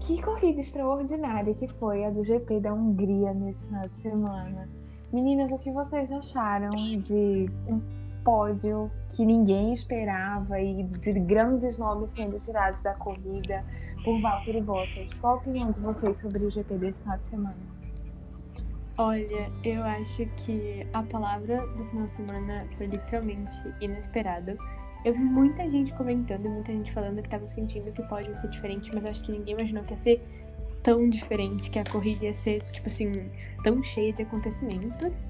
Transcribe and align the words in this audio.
Que 0.00 0.20
corrida 0.20 0.60
extraordinária 0.60 1.54
que 1.54 1.66
foi 1.66 2.04
a 2.04 2.10
do 2.10 2.24
GP 2.24 2.60
da 2.60 2.74
Hungria 2.74 3.32
nesse 3.32 3.66
final 3.66 3.88
de 3.88 3.98
semana. 3.98 4.68
Meninas, 5.12 5.50
o 5.50 5.58
que 5.58 5.70
vocês 5.70 6.10
acharam 6.12 6.70
de 6.70 7.48
um 7.66 7.80
pódio 8.24 8.90
que 9.12 9.24
ninguém 9.24 9.72
esperava 9.72 10.60
e 10.60 10.82
de 10.82 11.12
grandes 11.20 11.78
nomes 11.78 12.12
sendo 12.12 12.38
tirados 12.40 12.82
da 12.82 12.94
corrida 12.94 13.64
por 14.04 14.20
Valtteri 14.20 14.60
Bottas? 14.60 15.18
Qual 15.20 15.34
a 15.34 15.36
opinião 15.36 15.70
de 15.70 15.80
vocês 15.80 16.18
sobre 16.18 16.44
o 16.44 16.50
GP 16.50 16.74
desse 16.74 17.02
final 17.02 17.18
de 17.18 17.28
semana? 17.30 17.56
Olha, 18.96 19.50
eu 19.64 19.82
acho 19.82 20.26
que 20.36 20.86
a 20.92 21.02
palavra 21.02 21.66
do 21.76 21.84
final 21.86 22.06
de 22.06 22.14
semana 22.14 22.66
foi 22.76 22.86
literalmente 22.86 23.52
inesperado. 23.80 24.56
Eu 25.04 25.12
vi 25.12 25.20
muita 25.20 25.68
gente 25.70 25.92
comentando, 25.92 26.48
muita 26.48 26.72
gente 26.72 26.90
falando 26.90 27.20
que 27.22 27.28
tava 27.28 27.46
sentindo 27.46 27.92
que 27.92 28.02
pode 28.04 28.36
ser 28.38 28.48
diferente, 28.48 28.90
mas 28.94 29.04
acho 29.04 29.22
que 29.22 29.32
ninguém 29.32 29.54
imaginou 29.54 29.84
que 29.84 29.92
ia 29.92 29.98
ser 29.98 30.22
tão 30.82 31.08
diferente, 31.08 31.70
que 31.70 31.78
a 31.78 31.84
corrida 31.84 32.24
ia 32.24 32.34
ser, 32.34 32.62
tipo 32.70 32.86
assim, 32.86 33.10
tão 33.62 33.82
cheia 33.82 34.12
de 34.12 34.22
acontecimentos. 34.22 35.22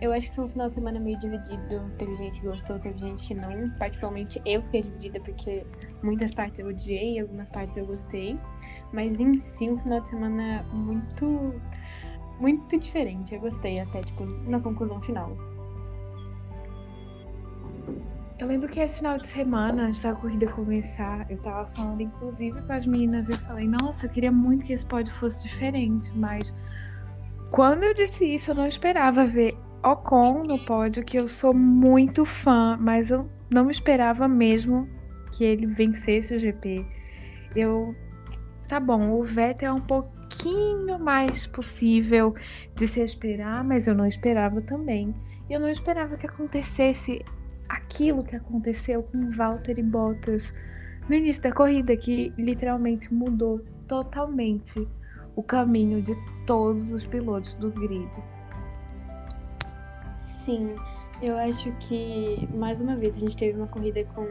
Eu 0.00 0.12
acho 0.12 0.30
que 0.30 0.34
foi 0.34 0.46
um 0.46 0.48
final 0.48 0.68
de 0.68 0.74
semana 0.74 0.98
meio 0.98 1.16
dividido. 1.20 1.80
Teve 1.96 2.16
gente 2.16 2.40
que 2.40 2.46
gostou, 2.48 2.76
teve 2.80 2.98
gente 2.98 3.24
que 3.24 3.34
não. 3.34 3.68
Particularmente 3.78 4.42
eu 4.44 4.60
fiquei 4.60 4.82
dividida 4.82 5.20
porque 5.20 5.64
muitas 6.02 6.32
partes 6.32 6.58
eu 6.58 6.66
odiei, 6.66 7.20
algumas 7.20 7.48
partes 7.48 7.76
eu 7.76 7.86
gostei. 7.86 8.36
Mas 8.92 9.20
em 9.20 9.38
si, 9.38 9.70
um 9.70 9.78
final 9.78 10.00
de 10.00 10.08
semana 10.08 10.64
muito. 10.72 11.54
Muito 12.40 12.76
diferente. 12.76 13.32
Eu 13.32 13.40
gostei 13.40 13.78
até, 13.78 14.00
tipo, 14.00 14.24
na 14.24 14.58
conclusão 14.58 15.00
final. 15.00 15.36
Eu 18.42 18.48
lembro 18.48 18.68
que 18.68 18.80
esse 18.80 18.96
final 18.96 19.18
de 19.18 19.28
semana, 19.28 19.84
antes 19.84 20.02
da 20.02 20.12
corrida 20.16 20.48
começar, 20.48 21.30
eu 21.30 21.38
tava 21.38 21.64
falando 21.76 22.00
inclusive 22.00 22.60
com 22.60 22.72
as 22.72 22.84
meninas 22.84 23.28
eu 23.28 23.36
falei, 23.36 23.68
nossa, 23.68 24.06
eu 24.06 24.10
queria 24.10 24.32
muito 24.32 24.66
que 24.66 24.72
esse 24.72 24.84
pódio 24.84 25.14
fosse 25.14 25.44
diferente, 25.46 26.10
mas 26.12 26.52
quando 27.52 27.84
eu 27.84 27.94
disse 27.94 28.24
isso, 28.34 28.50
eu 28.50 28.56
não 28.56 28.66
esperava 28.66 29.24
ver 29.24 29.56
Ocon 29.80 30.42
no 30.42 30.58
pódio, 30.58 31.04
que 31.04 31.16
eu 31.16 31.28
sou 31.28 31.54
muito 31.54 32.24
fã, 32.24 32.76
mas 32.80 33.12
eu 33.12 33.30
não 33.48 33.70
esperava 33.70 34.26
mesmo 34.26 34.88
que 35.30 35.44
ele 35.44 35.64
vencesse 35.64 36.34
o 36.34 36.40
GP. 36.40 36.84
Eu. 37.54 37.94
Tá 38.66 38.80
bom, 38.80 39.12
o 39.12 39.22
Vettel 39.22 39.68
é 39.68 39.72
um 39.72 39.80
pouquinho 39.80 40.98
mais 40.98 41.46
possível 41.46 42.34
de 42.74 42.88
se 42.88 43.00
esperar, 43.00 43.62
mas 43.62 43.86
eu 43.86 43.94
não 43.94 44.04
esperava 44.04 44.60
também. 44.60 45.14
E 45.48 45.52
eu 45.52 45.60
não 45.60 45.68
esperava 45.68 46.16
que 46.16 46.26
acontecesse 46.26 47.24
aquilo 47.72 48.22
que 48.22 48.36
aconteceu 48.36 49.02
com 49.02 49.30
Valtteri 49.30 49.82
Bottas 49.82 50.52
no 51.08 51.14
início 51.14 51.42
da 51.42 51.52
corrida, 51.52 51.96
que 51.96 52.32
literalmente 52.36 53.12
mudou 53.12 53.60
totalmente 53.88 54.86
o 55.34 55.42
caminho 55.42 56.02
de 56.02 56.14
todos 56.46 56.92
os 56.92 57.06
pilotos 57.06 57.54
do 57.54 57.70
grid. 57.70 58.10
Sim, 60.24 60.74
eu 61.22 61.36
acho 61.38 61.72
que 61.80 62.46
mais 62.54 62.82
uma 62.82 62.94
vez 62.94 63.16
a 63.16 63.20
gente 63.20 63.36
teve 63.36 63.56
uma 63.56 63.66
corrida 63.66 64.04
com 64.04 64.24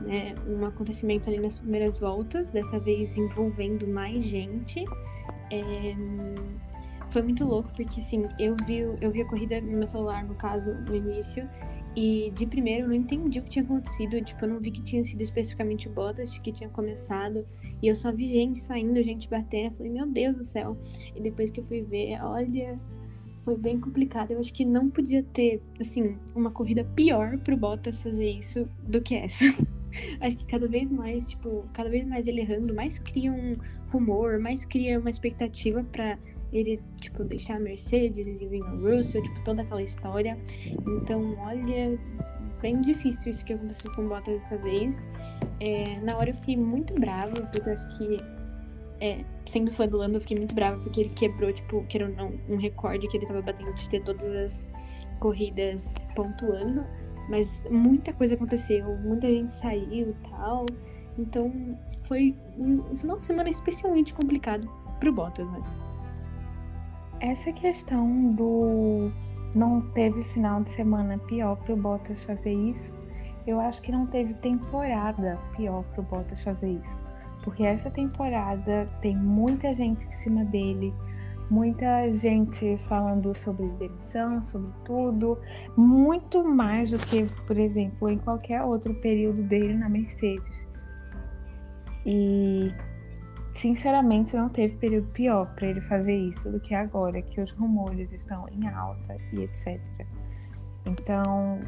né, 0.00 0.34
um 0.46 0.66
acontecimento 0.66 1.28
ali 1.28 1.38
nas 1.38 1.54
primeiras 1.54 1.98
voltas, 1.98 2.50
dessa 2.50 2.80
vez 2.80 3.16
envolvendo 3.16 3.86
mais 3.86 4.24
gente. 4.24 4.84
É... 5.52 5.94
Foi 7.10 7.22
muito 7.22 7.44
louco, 7.44 7.70
porque 7.76 8.00
assim, 8.00 8.26
eu 8.38 8.56
vi, 8.66 8.78
eu 8.78 9.10
vi 9.10 9.20
a 9.20 9.26
corrida 9.26 9.60
no 9.60 9.76
meu 9.76 9.86
celular, 9.86 10.24
no 10.24 10.34
caso, 10.34 10.72
no 10.72 10.94
início, 10.94 11.46
e 11.94 12.32
de 12.34 12.46
primeiro 12.46 12.84
eu 12.84 12.88
não 12.88 12.94
entendi 12.94 13.38
o 13.38 13.42
que 13.42 13.50
tinha 13.50 13.64
acontecido. 13.64 14.20
Tipo, 14.22 14.44
eu 14.44 14.48
não 14.48 14.60
vi 14.60 14.70
que 14.70 14.82
tinha 14.82 15.04
sido 15.04 15.20
especificamente 15.20 15.88
o 15.88 15.90
Bottas 15.90 16.38
que 16.38 16.52
tinha 16.52 16.68
começado. 16.70 17.46
E 17.82 17.88
eu 17.88 17.94
só 17.94 18.12
vi 18.12 18.28
gente 18.28 18.58
saindo, 18.58 19.02
gente 19.02 19.28
batendo. 19.28 19.66
Eu 19.66 19.72
falei, 19.72 19.92
meu 19.92 20.06
Deus 20.06 20.36
do 20.36 20.44
céu. 20.44 20.76
E 21.14 21.20
depois 21.20 21.50
que 21.50 21.60
eu 21.60 21.64
fui 21.64 21.82
ver, 21.82 22.22
olha, 22.22 22.80
foi 23.44 23.56
bem 23.56 23.78
complicado. 23.78 24.30
Eu 24.30 24.38
acho 24.38 24.52
que 24.52 24.64
não 24.64 24.88
podia 24.88 25.22
ter, 25.22 25.60
assim, 25.80 26.16
uma 26.34 26.50
corrida 26.50 26.84
pior 26.84 27.38
pro 27.38 27.56
Bottas 27.56 28.02
fazer 28.02 28.30
isso 28.30 28.68
do 28.82 29.00
que 29.00 29.14
essa. 29.14 29.44
acho 30.20 30.36
que 30.36 30.46
cada 30.46 30.66
vez 30.66 30.90
mais, 30.90 31.30
tipo, 31.30 31.64
cada 31.72 31.90
vez 31.90 32.06
mais 32.06 32.26
ele 32.26 32.40
errando, 32.40 32.74
mais 32.74 32.98
cria 32.98 33.32
um 33.32 33.56
rumor, 33.90 34.38
mais 34.38 34.64
cria 34.64 34.98
uma 34.98 35.10
expectativa 35.10 35.84
para 35.84 36.18
ele, 36.52 36.80
tipo, 37.00 37.24
deixar 37.24 37.56
a 37.56 37.60
Mercedes 37.60 38.40
e 38.40 38.46
vir 38.46 38.62
o 38.62 38.96
Russell, 38.96 39.22
tipo, 39.22 39.42
toda 39.44 39.62
aquela 39.62 39.82
história. 39.82 40.38
Então, 40.86 41.34
olha, 41.38 41.98
bem 42.60 42.80
difícil 42.80 43.32
isso 43.32 43.44
que 43.44 43.54
aconteceu 43.54 43.92
com 43.94 44.02
o 44.02 44.08
Bottas 44.08 44.34
dessa 44.34 44.58
vez. 44.58 45.08
É, 45.58 45.98
na 46.00 46.16
hora 46.16 46.30
eu 46.30 46.34
fiquei 46.34 46.56
muito 46.56 46.94
brava, 46.98 47.34
porque 47.34 47.68
eu 47.68 47.72
acho 47.72 47.98
que, 47.98 48.20
é, 49.00 49.24
sendo 49.46 49.72
fã 49.72 49.88
do 49.88 49.96
Lando, 49.96 50.16
eu 50.16 50.20
fiquei 50.20 50.36
muito 50.36 50.54
brava, 50.54 50.78
porque 50.82 51.00
ele 51.00 51.10
quebrou, 51.10 51.52
tipo, 51.52 51.76
ou 51.76 52.08
não, 52.16 52.32
um 52.48 52.56
recorde 52.56 53.08
que 53.08 53.16
ele 53.16 53.26
tava 53.26 53.40
batendo 53.40 53.72
de 53.72 53.88
ter 53.88 54.02
todas 54.04 54.28
as 54.28 54.68
corridas 55.18 55.94
pontuando. 56.14 56.84
Mas 57.28 57.58
muita 57.70 58.12
coisa 58.12 58.34
aconteceu, 58.34 58.84
muita 58.98 59.28
gente 59.28 59.52
saiu 59.52 60.10
e 60.10 60.28
tal. 60.28 60.66
Então, 61.18 61.78
foi 62.02 62.34
um 62.58 62.96
final 62.96 63.18
de 63.18 63.26
semana 63.26 63.48
especialmente 63.48 64.12
complicado 64.12 64.68
pro 64.98 65.12
Bottas, 65.12 65.46
né? 65.50 65.62
Essa 67.22 67.52
questão 67.52 68.32
do 68.32 69.12
não 69.54 69.80
teve 69.92 70.24
final 70.24 70.62
de 70.64 70.72
semana 70.72 71.18
pior 71.18 71.56
para 71.56 71.72
o 71.72 71.76
Bottas 71.76 72.24
fazer 72.24 72.52
isso, 72.52 72.92
eu 73.46 73.60
acho 73.60 73.80
que 73.80 73.92
não 73.92 74.06
teve 74.06 74.34
temporada 74.34 75.38
pior 75.56 75.84
para 75.84 76.00
o 76.00 76.04
Bottas 76.04 76.42
fazer 76.42 76.70
isso. 76.84 77.04
Porque 77.44 77.62
essa 77.62 77.90
temporada 77.90 78.88
tem 79.00 79.16
muita 79.16 79.72
gente 79.72 80.04
em 80.04 80.12
cima 80.12 80.44
dele, 80.44 80.92
muita 81.48 82.12
gente 82.12 82.76
falando 82.88 83.36
sobre 83.36 83.68
demissão, 83.78 84.44
sobre 84.44 84.72
tudo, 84.84 85.38
muito 85.76 86.44
mais 86.44 86.90
do 86.90 86.98
que, 86.98 87.24
por 87.46 87.56
exemplo, 87.56 88.08
em 88.08 88.18
qualquer 88.18 88.62
outro 88.62 88.94
período 88.94 89.42
dele 89.44 89.74
na 89.74 89.88
Mercedes. 89.88 90.68
E 92.04 92.72
sinceramente 93.54 94.36
não 94.36 94.48
teve 94.48 94.76
período 94.76 95.08
pior 95.08 95.54
para 95.54 95.66
ele 95.66 95.80
fazer 95.82 96.16
isso 96.16 96.50
do 96.50 96.60
que 96.60 96.74
agora 96.74 97.20
que 97.20 97.40
os 97.40 97.50
rumores 97.52 98.10
estão 98.12 98.46
em 98.48 98.66
alta 98.68 99.16
e 99.32 99.42
etc. 99.42 99.80
Então, 100.86 101.60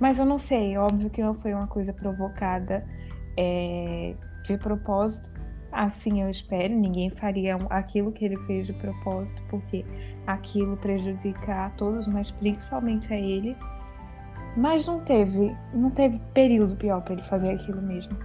mas 0.00 0.18
eu 0.18 0.24
não 0.24 0.38
sei, 0.38 0.76
óbvio 0.76 1.10
que 1.10 1.22
não 1.22 1.34
foi 1.34 1.52
uma 1.52 1.66
coisa 1.66 1.92
provocada 1.92 2.86
é, 3.36 4.14
de 4.44 4.56
propósito. 4.58 5.28
Assim 5.72 6.22
eu 6.22 6.30
espero, 6.30 6.74
ninguém 6.74 7.10
faria 7.10 7.56
aquilo 7.70 8.12
que 8.12 8.24
ele 8.24 8.36
fez 8.44 8.66
de 8.66 8.72
propósito, 8.74 9.42
porque 9.50 9.84
aquilo 10.26 10.76
prejudica 10.76 11.66
a 11.66 11.70
todos, 11.70 12.06
mas 12.06 12.30
principalmente 12.32 13.12
a 13.12 13.18
ele. 13.18 13.56
Mas 14.56 14.86
não 14.86 15.00
teve, 15.00 15.54
não 15.74 15.90
teve 15.90 16.18
período 16.32 16.76
pior 16.76 17.02
para 17.02 17.14
ele 17.14 17.22
fazer 17.24 17.50
aquilo 17.50 17.82
mesmo. 17.82 18.16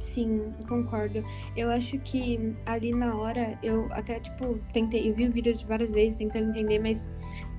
Sim, 0.00 0.52
concordo. 0.68 1.24
Eu 1.56 1.70
acho 1.70 1.98
que 1.98 2.54
ali 2.64 2.92
na 2.92 3.16
hora 3.16 3.58
eu 3.62 3.88
até, 3.92 4.20
tipo, 4.20 4.58
tentei, 4.72 5.08
eu 5.08 5.14
vi 5.14 5.26
o 5.26 5.32
vídeo 5.32 5.54
de 5.54 5.66
várias 5.66 5.90
vezes 5.90 6.16
tentando 6.16 6.50
entender, 6.50 6.78
mas 6.78 7.08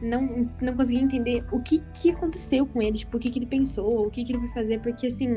não, 0.02 0.50
não 0.62 0.76
consegui 0.76 1.00
entender 1.00 1.46
o 1.52 1.62
que, 1.62 1.84
que 1.94 2.12
aconteceu 2.12 2.66
com 2.66 2.82
ele, 2.82 2.98
tipo, 2.98 3.18
o 3.18 3.20
que, 3.20 3.30
que 3.30 3.40
ele 3.40 3.46
pensou, 3.46 4.08
o 4.08 4.10
que, 4.10 4.24
que 4.24 4.32
ele 4.32 4.40
vai 4.40 4.54
fazer, 4.54 4.80
porque 4.80 5.08
assim, 5.08 5.30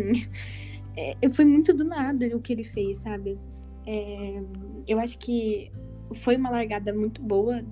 é, 0.97 1.17
foi 1.31 1.45
muito 1.45 1.75
do 1.75 1.85
nada 1.85 2.25
o 2.37 2.41
que 2.41 2.53
ele 2.53 2.65
fez, 2.65 2.99
sabe? 2.99 3.39
É, 3.85 4.41
eu 4.87 5.01
acho 5.01 5.19
que 5.19 5.73
foi 6.15 6.37
uma 6.37 6.51
largada 6.51 6.93
muito 6.93 7.21
boa 7.21 7.65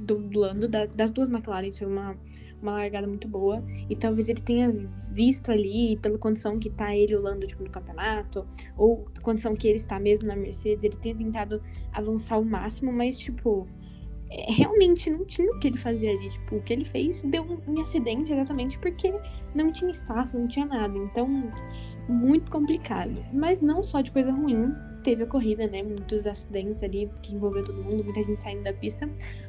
do, 0.00 0.16
do 0.18 0.40
Lando, 0.40 0.68
da, 0.68 0.86
das 0.86 1.12
duas 1.12 1.28
McLaren, 1.28 1.70
foi 1.70 1.86
uma 1.86 2.16
uma 2.62 2.72
largada 2.72 3.06
muito 3.06 3.28
boa. 3.28 3.62
E 3.88 3.96
talvez 3.96 4.28
ele 4.28 4.40
tenha 4.40 4.70
visto 5.10 5.50
ali, 5.50 5.96
pela 5.98 6.18
condição 6.18 6.58
que 6.58 6.70
tá 6.70 6.94
ele 6.96 7.16
Lando 7.16 7.46
tipo, 7.46 7.62
no 7.62 7.70
campeonato, 7.70 8.46
ou 8.76 9.06
a 9.14 9.20
condição 9.20 9.54
que 9.54 9.68
ele 9.68 9.76
está 9.76 9.98
mesmo 9.98 10.26
na 10.28 10.36
Mercedes, 10.36 10.84
ele 10.84 10.96
tenha 10.96 11.14
tentado 11.14 11.62
avançar 11.92 12.38
o 12.38 12.44
máximo, 12.44 12.92
mas, 12.92 13.18
tipo, 13.18 13.66
é, 14.30 14.50
realmente 14.52 15.10
não 15.10 15.24
tinha 15.24 15.50
o 15.50 15.58
que 15.58 15.66
ele 15.66 15.76
fazer 15.76 16.08
ali. 16.08 16.28
Tipo, 16.28 16.56
o 16.56 16.62
que 16.62 16.72
ele 16.72 16.84
fez 16.84 17.22
deu 17.22 17.44
um 17.66 17.80
acidente 17.80 18.32
exatamente 18.32 18.78
porque 18.78 19.12
não 19.54 19.70
tinha 19.70 19.90
espaço, 19.90 20.38
não 20.38 20.48
tinha 20.48 20.64
nada. 20.64 20.96
Então, 20.96 21.52
muito 22.08 22.50
complicado. 22.50 23.24
Mas 23.32 23.60
não 23.60 23.82
só 23.82 24.00
de 24.00 24.10
coisa 24.10 24.32
ruim, 24.32 24.72
teve 25.02 25.24
a 25.24 25.26
corrida, 25.26 25.66
né? 25.66 25.82
Muitos 25.82 26.26
acidentes 26.26 26.82
ali 26.82 27.10
que 27.22 27.34
envolveu 27.34 27.64
todo 27.64 27.82
mundo, 27.82 28.04
muita 28.04 28.22
gente 28.22 28.40
saindo 28.40 28.62
da 28.62 28.72
pista, 28.72 29.08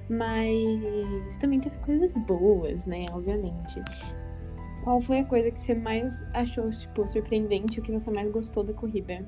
mas 0.09 1.37
também 1.39 1.59
teve 1.59 1.77
coisas 1.77 2.17
boas, 2.17 2.85
né? 2.85 3.05
Obviamente. 3.13 3.79
Qual 4.83 4.99
foi 4.99 5.19
a 5.19 5.25
coisa 5.25 5.49
que 5.49 5.59
você 5.59 5.73
mais 5.73 6.21
achou, 6.33 6.69
tipo, 6.69 7.07
surpreendente, 7.07 7.79
o 7.79 7.83
que 7.83 7.91
você 7.91 8.11
mais 8.11 8.29
gostou 8.31 8.65
da 8.65 8.73
corrida? 8.73 9.25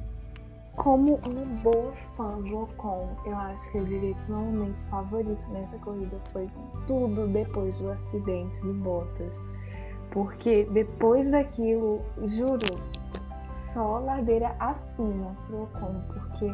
Como 0.76 1.16
uma 1.26 1.46
boa 1.64 1.94
fã 2.18 2.42
do 2.42 2.64
Ocon, 2.64 3.16
eu 3.26 3.34
acho 3.34 3.72
que 3.72 3.78
eu 3.78 3.86
diria 3.86 4.14
que 4.14 4.32
meu 4.32 4.42
momento 4.42 4.76
favorito 4.90 5.50
nessa 5.52 5.78
corrida 5.78 6.20
foi 6.34 6.50
tudo 6.86 7.26
depois 7.30 7.78
do 7.78 7.90
acidente 7.90 8.54
do 8.60 8.74
Bottas. 8.74 9.42
Porque 10.12 10.68
depois 10.72 11.32
daquilo, 11.32 12.02
juro, 12.28 12.78
só 13.76 14.00
ladeira 14.00 14.56
acima 14.58 15.36
pro 15.46 15.64
Ocon, 15.64 16.02
porque, 16.08 16.50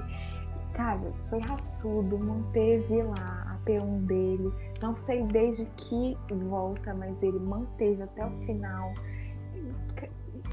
cara, 0.74 1.14
foi 1.30 1.40
raçudo, 1.42 2.18
manteve 2.18 3.04
lá 3.04 3.46
a 3.54 3.60
P1 3.64 4.06
dele. 4.08 4.52
Não 4.82 4.98
sei 4.98 5.24
desde 5.28 5.66
que 5.78 6.18
volta, 6.50 6.96
mas 6.96 7.22
ele 7.22 7.38
manteve 7.38 8.02
até 8.02 8.26
o 8.26 8.32
final. 8.48 8.92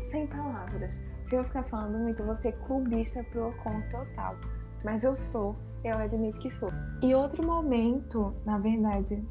Sem 0.04 0.26
palavras. 0.26 0.90
Se 1.24 1.36
eu 1.36 1.44
ficar 1.44 1.62
falando 1.64 1.98
muito, 2.00 2.22
você 2.22 2.52
clubista 2.52 3.24
pro 3.24 3.48
Ocon 3.48 3.80
total. 3.90 4.36
Mas 4.84 5.04
eu 5.04 5.16
sou, 5.16 5.56
eu 5.82 5.96
admito 5.96 6.38
que 6.38 6.50
sou. 6.50 6.70
E 7.02 7.14
outro 7.14 7.44
momento, 7.46 8.34
na 8.44 8.58
verdade, 8.58 9.26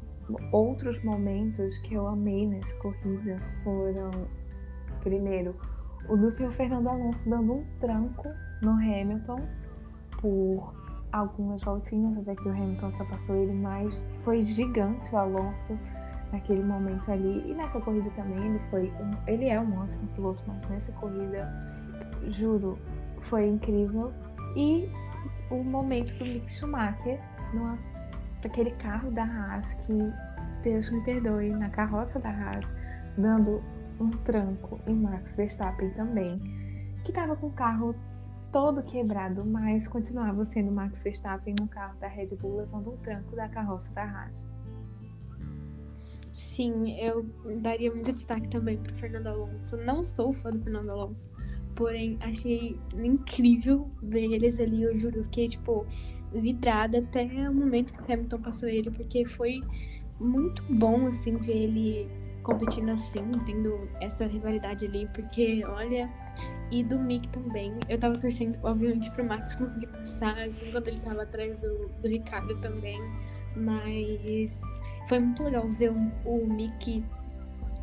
outros 0.52 1.02
momentos 1.04 1.78
que 1.78 1.94
eu 1.94 2.08
amei 2.08 2.48
nessa 2.48 2.74
corrida 2.78 3.40
foram, 3.62 4.10
primeiro, 5.00 5.54
o 6.08 6.30
senhor 6.30 6.52
Fernando 6.52 6.88
Alonso 6.88 7.18
dando 7.26 7.54
um 7.54 7.64
tranco 7.80 8.28
no 8.62 8.72
Hamilton 8.72 9.40
por 10.20 10.74
algumas 11.12 11.62
voltinhas 11.62 12.18
até 12.18 12.34
que 12.34 12.48
o 12.48 12.52
Hamilton 12.52 12.86
ultrapassou 12.86 13.36
ele, 13.36 13.52
mas 13.52 14.04
foi 14.24 14.42
gigante 14.42 15.12
o 15.14 15.16
Alonso 15.16 15.78
naquele 16.32 16.62
momento 16.62 17.10
ali. 17.10 17.50
E 17.50 17.54
nessa 17.54 17.80
corrida 17.80 18.10
também 18.10 18.38
ele 18.38 18.60
foi 18.70 18.92
um, 19.00 19.10
ele 19.26 19.48
é 19.48 19.60
um 19.60 19.78
ótimo 19.78 20.08
piloto, 20.14 20.42
mas 20.46 20.68
nessa 20.68 20.92
corrida, 20.92 21.50
juro, 22.28 22.78
foi 23.28 23.48
incrível. 23.48 24.12
E 24.56 24.90
o 25.50 25.62
momento 25.62 26.14
do 26.18 26.24
Mick 26.24 26.52
Schumacher 26.52 27.20
numa 27.52 27.78
aquele 28.44 28.70
carro 28.72 29.10
da 29.10 29.24
Haas 29.24 29.66
que 29.86 30.12
Deus 30.62 30.90
me 30.90 31.00
perdoe, 31.02 31.50
na 31.50 31.68
carroça 31.70 32.18
da 32.18 32.30
Haas, 32.30 32.64
dando 33.16 33.62
um 34.00 34.10
tranco 34.10 34.80
em 34.86 34.94
Max 34.94 35.34
Verstappen 35.36 35.90
também, 35.90 36.38
que 37.04 37.10
estava 37.10 37.36
com 37.36 37.48
o 37.48 37.52
carro 37.52 37.94
todo 38.52 38.82
quebrado, 38.82 39.44
mas 39.44 39.86
continuava 39.86 40.44
sendo 40.44 40.72
Max 40.72 41.00
Verstappen 41.02 41.54
no 41.60 41.68
carro 41.68 41.98
da 41.98 42.08
Red 42.08 42.28
Bull 42.40 42.58
levando 42.58 42.92
um 42.92 42.96
tranco 42.98 43.36
da 43.36 43.48
carroça 43.48 43.92
da 43.92 44.04
Haas. 44.04 44.46
Sim, 46.32 46.96
eu 47.00 47.26
daria 47.60 47.90
muito 47.90 48.12
destaque 48.12 48.48
também 48.48 48.78
para 48.78 48.94
Fernando 48.94 49.26
Alonso. 49.26 49.76
Não 49.78 50.04
sou 50.04 50.32
fã 50.32 50.50
do 50.50 50.60
Fernando 50.62 50.90
Alonso, 50.90 51.28
porém 51.74 52.18
achei 52.20 52.78
incrível 52.94 53.90
ver 54.02 54.32
eles 54.32 54.60
ali. 54.60 54.82
Eu 54.82 54.98
juro, 54.98 55.24
fiquei 55.24 55.48
tipo 55.48 55.84
vidrada 56.32 56.98
até 56.98 57.24
o 57.48 57.54
momento 57.54 57.92
que 57.92 58.00
o 58.00 58.14
Hamilton 58.14 58.40
passou 58.40 58.68
ele, 58.68 58.90
porque 58.90 59.24
foi 59.24 59.60
muito 60.20 60.62
bom 60.72 61.06
assim 61.06 61.36
ver 61.36 61.56
ele 61.56 62.08
competindo 62.48 62.88
assim, 62.88 63.30
tendo 63.44 63.86
essa 64.00 64.24
rivalidade 64.24 64.86
ali, 64.86 65.06
porque 65.12 65.62
olha, 65.66 66.08
e 66.70 66.82
do 66.82 66.98
Mick 66.98 67.28
também. 67.28 67.74
Eu 67.90 67.98
tava 67.98 68.16
torcendo, 68.16 68.58
obviamente, 68.62 69.10
pro 69.10 69.22
Max 69.22 69.54
conseguir 69.54 69.88
passar, 69.88 70.38
assim, 70.38 70.72
quando 70.72 70.88
ele 70.88 70.98
tava 71.00 71.24
atrás 71.24 71.54
do, 71.58 71.88
do 72.00 72.08
Ricardo 72.08 72.58
também. 72.62 72.98
Mas 73.54 74.62
foi 75.08 75.18
muito 75.18 75.42
legal 75.42 75.68
ver 75.68 75.90
o, 75.90 76.10
o 76.24 76.46
Mick 76.46 77.04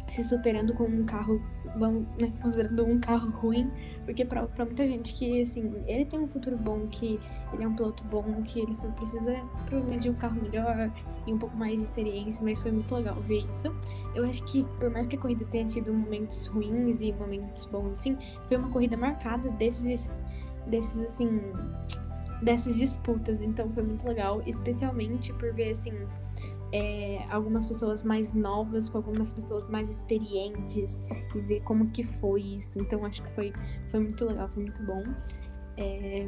se 0.08 0.24
superando 0.24 0.74
com 0.74 0.84
um 0.84 1.04
carro, 1.04 1.42
vamos, 1.78 2.06
né, 2.20 2.32
considerando 2.42 2.86
um 2.86 3.00
carro 3.00 3.30
ruim, 3.32 3.72
porque 4.06 4.24
pra 4.24 4.48
muita 4.60 4.86
gente 4.86 5.14
que, 5.14 5.42
assim, 5.42 5.74
ele 5.88 6.06
tem 6.06 6.20
um 6.20 6.28
futuro 6.28 6.56
bom, 6.58 6.88
que 6.88 7.20
ele 7.54 7.64
é 7.64 7.68
um 7.68 7.76
piloto 7.76 8.04
bom, 8.04 8.24
que 8.44 8.60
ele 8.60 8.76
só 8.76 8.88
precisa 8.92 9.36
provavelmente 9.66 10.04
de 10.04 10.10
um 10.12 10.14
carro 10.14 10.42
melhor 10.42 10.92
e 11.26 11.34
um 11.34 11.38
pouco 11.38 11.58
mais 11.58 11.80
de 11.80 11.86
experiência, 11.86 12.44
mas 12.44 12.62
foi 12.62 12.72
muito 12.72 12.94
legal 12.94 13.16
ver 13.16 13.46
isso. 13.50 13.76
Eu 14.14 14.26
acho 14.26 14.44
que, 14.46 14.64
por 14.80 14.90
mais 14.92 15.08
que 15.08 15.16
a 15.16 15.20
corrida 15.20 15.44
tenha 15.46 15.66
tido 15.66 15.92
momentos 15.92 16.48
ruins 16.48 17.02
e 17.02 17.12
momentos 17.12 17.66
bons, 17.66 17.94
assim, 17.94 18.18
foi 18.48 18.58
uma 18.58 18.70
corrida 18.70 18.96
marcada 18.96 19.50
desses, 19.52 20.22
desses, 20.68 21.02
assim, 21.04 21.42
dessas 22.44 22.76
disputas, 22.76 23.42
então 23.42 23.70
foi 23.72 23.84
muito 23.84 24.08
legal, 24.08 24.42
especialmente 24.46 25.34
por 25.34 25.52
ver, 25.54 25.72
assim, 25.72 25.94
é, 26.76 27.26
algumas 27.30 27.66
pessoas 27.66 28.04
mais 28.04 28.34
novas 28.34 28.90
com 28.90 28.98
algumas 28.98 29.32
pessoas 29.32 29.66
mais 29.70 29.90
experientes 29.90 31.02
e 31.34 31.40
ver 31.40 31.62
como 31.62 31.90
que 31.92 32.04
foi 32.04 32.42
isso. 32.42 32.78
Então 32.80 33.06
acho 33.06 33.24
que 33.24 33.32
foi, 33.32 33.54
foi 33.88 34.02
muito 34.02 34.26
legal, 34.26 34.50
foi 34.50 34.64
muito 34.64 34.84
bom. 34.84 35.02
É, 35.78 36.28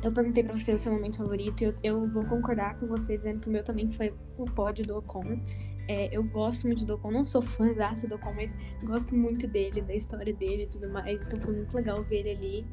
eu 0.00 0.12
perguntei 0.12 0.44
pra 0.44 0.56
você 0.56 0.72
o 0.72 0.78
seu 0.78 0.92
momento 0.92 1.16
favorito 1.16 1.60
e 1.62 1.64
eu, 1.64 1.74
eu 1.82 2.08
vou 2.08 2.24
concordar 2.24 2.78
com 2.78 2.86
você 2.86 3.16
dizendo 3.16 3.40
que 3.40 3.48
o 3.48 3.52
meu 3.52 3.64
também 3.64 3.90
foi 3.90 4.14
o 4.38 4.44
pódio 4.44 4.86
do 4.86 4.98
Ocon. 4.98 5.40
É, 5.88 6.16
eu 6.16 6.22
gosto 6.22 6.66
muito 6.66 6.84
do 6.84 6.94
Ocon, 6.94 7.10
não 7.10 7.24
sou 7.24 7.42
fã 7.42 7.66
do 7.66 8.14
Ocon, 8.14 8.32
mas 8.34 8.54
gosto 8.84 9.14
muito 9.14 9.46
dele, 9.48 9.80
da 9.80 9.94
história 9.94 10.32
dele 10.32 10.64
e 10.64 10.66
tudo 10.66 10.88
mais. 10.90 11.20
Então 11.24 11.40
foi 11.40 11.54
muito 11.54 11.74
legal 11.74 12.02
ver 12.04 12.26
ele 12.26 12.30
ali. 12.30 12.66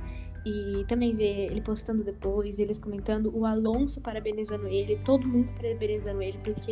E 0.46 0.86
também 0.88 1.14
ver 1.16 1.52
ele 1.52 1.62
postando 1.62 2.04
depois, 2.04 2.60
eles 2.60 2.80
comentando, 2.80 3.36
o 3.36 3.46
Alonso 3.46 4.00
parabenizando 4.00 4.68
ele, 4.68 4.96
todo 5.04 5.28
mundo 5.28 5.50
parabenizando 5.54 6.22
ele, 6.22 6.38
porque 6.38 6.72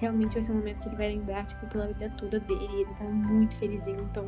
realmente 0.00 0.34
vai 0.34 0.42
ser 0.42 0.52
um 0.52 0.56
momento 0.56 0.80
que 0.80 0.88
ele 0.88 0.96
vai 0.96 1.08
lembrar, 1.10 1.46
tipo, 1.46 1.64
pela 1.68 1.86
vida 1.86 2.10
toda 2.18 2.40
dele. 2.40 2.68
Ele 2.72 2.94
tá 2.98 3.04
muito 3.04 3.56
felizinho, 3.56 4.00
então 4.10 4.26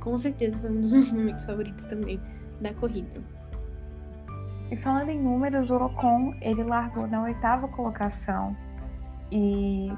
com 0.00 0.16
certeza 0.16 0.58
foi 0.58 0.70
um 0.70 0.80
dos 0.80 0.90
meus 0.92 1.12
momentos 1.12 1.44
favoritos 1.44 1.84
também 1.86 2.20
da 2.60 2.74
corrida. 2.74 3.22
E 4.70 4.76
falando 4.76 5.10
em 5.10 5.20
números, 5.20 5.70
o 5.70 5.76
Ocon, 5.76 6.34
ele 6.42 6.62
largou 6.62 7.06
na 7.06 7.22
oitava 7.22 7.68
colocação 7.68 8.54
e 9.30 9.90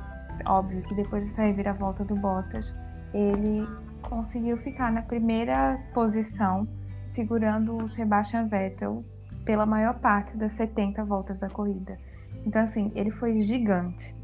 óbvio 0.46 0.82
que 0.82 0.94
depois 0.94 1.24
dessa 1.24 1.42
reviravolta 1.42 2.04
do 2.04 2.14
Bottas, 2.14 2.74
ele 3.12 3.66
conseguiu 4.02 4.56
ficar 4.58 4.92
na 4.92 5.02
primeira 5.02 5.78
posição 5.92 6.66
segurando 7.14 7.76
o 7.76 7.88
Sebastian 7.90 8.46
Vettel 8.46 9.04
pela 9.44 9.66
maior 9.66 9.98
parte 9.98 10.36
das 10.36 10.52
70 10.54 11.04
voltas 11.04 11.40
da 11.40 11.48
corrida. 11.48 11.98
Então, 12.46 12.62
assim, 12.62 12.92
ele 12.94 13.10
foi 13.10 13.40
gigante 13.40 14.14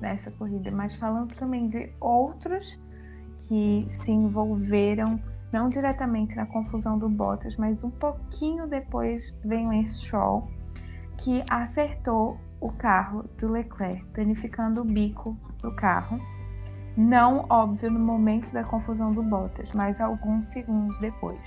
nessa 0.00 0.30
corrida. 0.30 0.70
Mas 0.70 0.94
falando 0.96 1.34
também 1.34 1.68
de 1.68 1.90
outros 2.00 2.78
que 3.48 3.86
se 3.90 4.10
envolveram, 4.10 5.20
não 5.52 5.68
diretamente 5.68 6.36
na 6.36 6.46
confusão 6.46 6.98
do 6.98 7.08
Bottas, 7.08 7.56
mas 7.56 7.82
um 7.84 7.90
pouquinho 7.90 8.66
depois 8.66 9.32
vem 9.44 9.68
o 9.68 9.88
Stroll, 9.88 10.48
que 11.18 11.42
acertou 11.50 12.38
o 12.64 12.72
carro 12.72 13.24
do 13.38 13.48
Leclerc, 13.50 14.04
danificando 14.12 14.80
o 14.80 14.84
bico 14.84 15.36
do 15.60 15.74
carro. 15.76 16.18
Não, 16.96 17.44
óbvio, 17.48 17.90
no 17.90 17.98
momento 17.98 18.50
da 18.52 18.64
confusão 18.64 19.12
do 19.12 19.22
Bottas, 19.22 19.68
mas 19.72 20.00
alguns 20.00 20.48
segundos 20.48 20.98
depois 21.00 21.40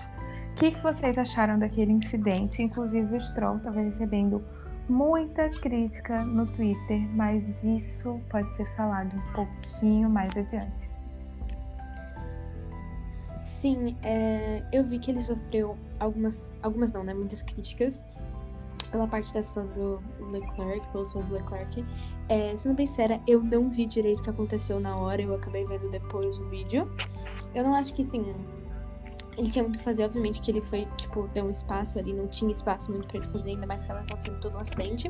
que, 0.58 0.72
que 0.72 0.82
vocês 0.82 1.18
acharam 1.18 1.60
daquele 1.60 1.92
incidente? 1.92 2.62
Inclusive 2.62 3.16
o 3.16 3.22
Stroll 3.22 3.58
estava 3.58 3.80
recebendo 3.80 4.44
muita 4.90 5.50
crítica 5.50 6.24
no 6.24 6.48
Twitter, 6.48 7.00
mas 7.14 7.64
isso 7.64 8.20
pode 8.30 8.54
ser 8.56 8.66
falado 8.76 9.16
um 9.16 9.34
pouquinho 9.34 10.10
mais 10.10 10.36
adiante. 10.36 10.90
Sim, 13.44 13.96
é, 14.02 14.64
eu 14.74 14.84
vi 14.84 15.00
que 15.00 15.12
ele 15.12 15.22
sofreu 15.22 15.78
algumas, 16.00 16.52
algumas 16.62 16.92
não, 16.92 17.04
né, 17.04 17.14
muitas 17.14 17.44
críticas 17.44 18.04
pela 18.92 19.08
parte 19.08 19.34
das 19.34 19.52
fãs 19.52 19.74
do 19.74 20.02
Leclerc, 20.32 20.88
pelos 20.92 21.12
fãs 21.12 21.28
do 21.28 21.34
Leclerc. 21.34 21.86
É, 22.30 22.56
sendo 22.58 22.76
bem 22.76 22.88
sincera, 22.88 23.20
eu 23.28 23.42
não 23.42 23.70
vi 23.70 23.86
direito 23.86 24.20
o 24.20 24.24
que 24.24 24.30
aconteceu 24.30 24.80
na 24.80 24.96
hora, 24.96 25.22
eu 25.22 25.34
acabei 25.36 25.66
vendo 25.66 25.90
depois 25.90 26.38
o 26.40 26.46
vídeo. 26.50 26.90
Eu 27.54 27.64
não 27.64 27.76
acho 27.76 27.94
que, 27.94 28.04
sim, 28.04 28.34
ele 29.38 29.50
tinha 29.50 29.64
muito 29.64 29.76
o 29.76 29.78
que 29.78 29.84
fazer, 29.84 30.04
obviamente, 30.04 30.42
que 30.42 30.50
ele 30.50 30.62
foi, 30.62 30.88
tipo, 30.98 31.28
deu 31.34 31.46
um 31.46 31.52
espaço 31.52 32.00
ali, 32.00 32.12
não 32.12 32.28
tinha 32.28 32.52
espaço 32.52 32.92
muito 32.92 33.08
pra 33.08 33.18
ele 33.18 33.28
fazer, 33.28 33.52
ainda 33.52 33.68
mais 33.68 33.82
que 33.82 33.88
estava 33.88 34.06
acontecendo 34.06 34.40
todo 34.40 34.56
um 34.56 34.60
acidente. 34.60 35.10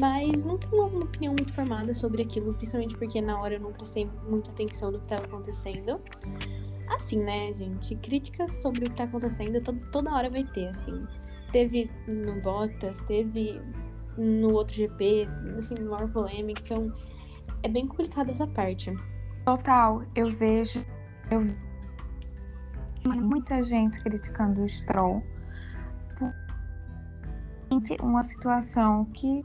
Mas 0.00 0.44
não 0.44 0.58
tenho 0.58 0.86
uma 0.86 1.04
opinião 1.04 1.34
muito 1.38 1.52
formada 1.52 1.94
sobre 1.94 2.22
aquilo, 2.22 2.52
principalmente 2.54 2.98
porque 2.98 3.20
na 3.20 3.40
hora 3.40 3.54
eu 3.54 3.60
não 3.60 3.72
prestei 3.72 4.10
muita 4.28 4.50
atenção 4.50 4.90
do 4.90 4.98
que 4.98 5.04
estava 5.04 5.24
acontecendo. 5.24 6.00
Assim, 6.88 7.22
né, 7.22 7.52
gente? 7.52 7.94
Críticas 7.96 8.52
sobre 8.56 8.86
o 8.86 8.90
que 8.90 8.96
tá 8.96 9.04
acontecendo 9.04 9.60
toda 9.92 10.12
hora 10.12 10.30
vai 10.30 10.44
ter, 10.44 10.68
assim. 10.68 11.06
Teve 11.54 11.88
no 12.08 12.40
Bottas, 12.40 12.98
teve 13.02 13.62
no 14.18 14.52
outro 14.52 14.74
GP, 14.74 15.28
assim, 15.56 15.74
maior 15.84 16.10
polêmica, 16.10 16.60
então 16.64 16.92
é 17.62 17.68
bem 17.68 17.86
complicado 17.86 18.30
essa 18.32 18.44
parte. 18.48 18.92
Total, 19.44 20.02
eu 20.16 20.26
vejo. 20.26 20.84
Eu 21.30 21.46
muita 23.06 23.62
gente 23.62 24.00
criticando 24.00 24.62
o 24.62 24.68
Stroll 24.68 25.22
uma 28.02 28.22
situação 28.24 29.04
que 29.06 29.44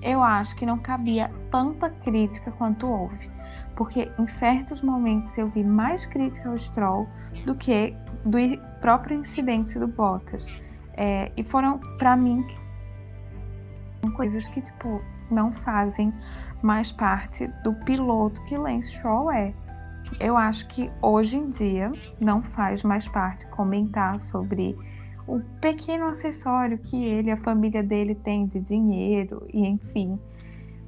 eu 0.00 0.22
acho 0.22 0.56
que 0.56 0.64
não 0.64 0.78
cabia 0.78 1.30
tanta 1.50 1.90
crítica 1.90 2.50
quanto 2.52 2.86
houve. 2.86 3.30
Porque 3.76 4.10
em 4.18 4.28
certos 4.28 4.80
momentos 4.80 5.36
eu 5.36 5.48
vi 5.50 5.62
mais 5.62 6.06
crítica 6.06 6.48
ao 6.48 6.58
Stroll 6.58 7.06
do 7.44 7.54
que 7.54 7.94
do 8.24 8.38
próprio 8.80 9.18
incidente 9.18 9.78
do 9.78 9.86
Bottas. 9.86 10.46
É, 10.94 11.32
e 11.36 11.42
foram, 11.42 11.78
para 11.98 12.16
mim, 12.16 12.46
coisas 14.16 14.46
que, 14.48 14.60
tipo, 14.60 15.00
não 15.30 15.52
fazem 15.52 16.12
mais 16.62 16.92
parte 16.92 17.46
do 17.64 17.72
piloto 17.72 18.42
que 18.44 18.56
Lance 18.56 18.88
Stroll 18.92 19.30
é. 19.32 19.52
eu 20.20 20.36
acho 20.36 20.66
que 20.68 20.90
hoje 21.00 21.36
em 21.36 21.50
dia 21.50 21.90
não 22.20 22.42
faz 22.42 22.82
mais 22.82 23.08
parte 23.08 23.46
comentar 23.48 24.20
sobre 24.20 24.76
o 25.26 25.40
pequeno 25.60 26.06
acessório 26.06 26.78
que 26.78 27.04
ele 27.04 27.28
e 27.28 27.32
a 27.32 27.36
família 27.36 27.82
dele 27.82 28.14
tem 28.14 28.46
de 28.46 28.60
dinheiro 28.60 29.46
e 29.52 29.66
enfim. 29.66 30.18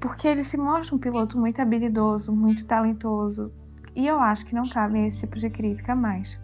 Porque 0.01 0.29
ele 0.29 0.45
se 0.45 0.57
mostra 0.57 0.95
um 0.95 0.99
piloto 0.99 1.39
muito 1.39 1.61
habilidoso, 1.63 2.33
muito 2.33 2.67
talentoso. 2.67 3.51
E 3.97 4.07
eu 4.07 4.21
acho 4.21 4.45
que 4.45 4.55
não 4.55 4.69
cabe 4.69 5.07
esse 5.07 5.21
tipo 5.21 5.39
de 5.39 5.49
crítica 5.49 5.95
mais. 5.95 6.39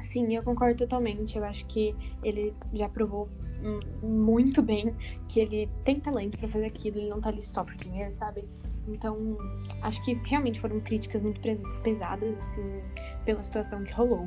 Sim, 0.00 0.34
eu 0.34 0.42
concordo 0.42 0.78
totalmente. 0.78 1.36
Eu 1.36 1.44
acho 1.44 1.64
que 1.66 1.94
ele 2.22 2.54
já 2.72 2.88
provou 2.88 3.28
muito 4.02 4.62
bem 4.62 4.94
que 5.28 5.38
ele 5.38 5.68
tem 5.84 6.00
talento 6.00 6.38
para 6.38 6.48
fazer 6.48 6.66
aquilo, 6.66 6.98
ele 6.98 7.10
não 7.10 7.20
tá 7.20 7.28
ali 7.28 7.42
só 7.42 7.62
por 7.62 7.76
dinheiro, 7.76 8.10
sabe? 8.12 8.48
Então, 8.88 9.36
acho 9.82 10.02
que 10.02 10.14
realmente 10.24 10.58
foram 10.58 10.80
críticas 10.80 11.22
muito 11.22 11.40
pesadas, 11.82 12.32
assim, 12.32 12.82
pela 13.24 13.44
situação 13.44 13.84
que 13.84 13.92
rolou. 13.92 14.26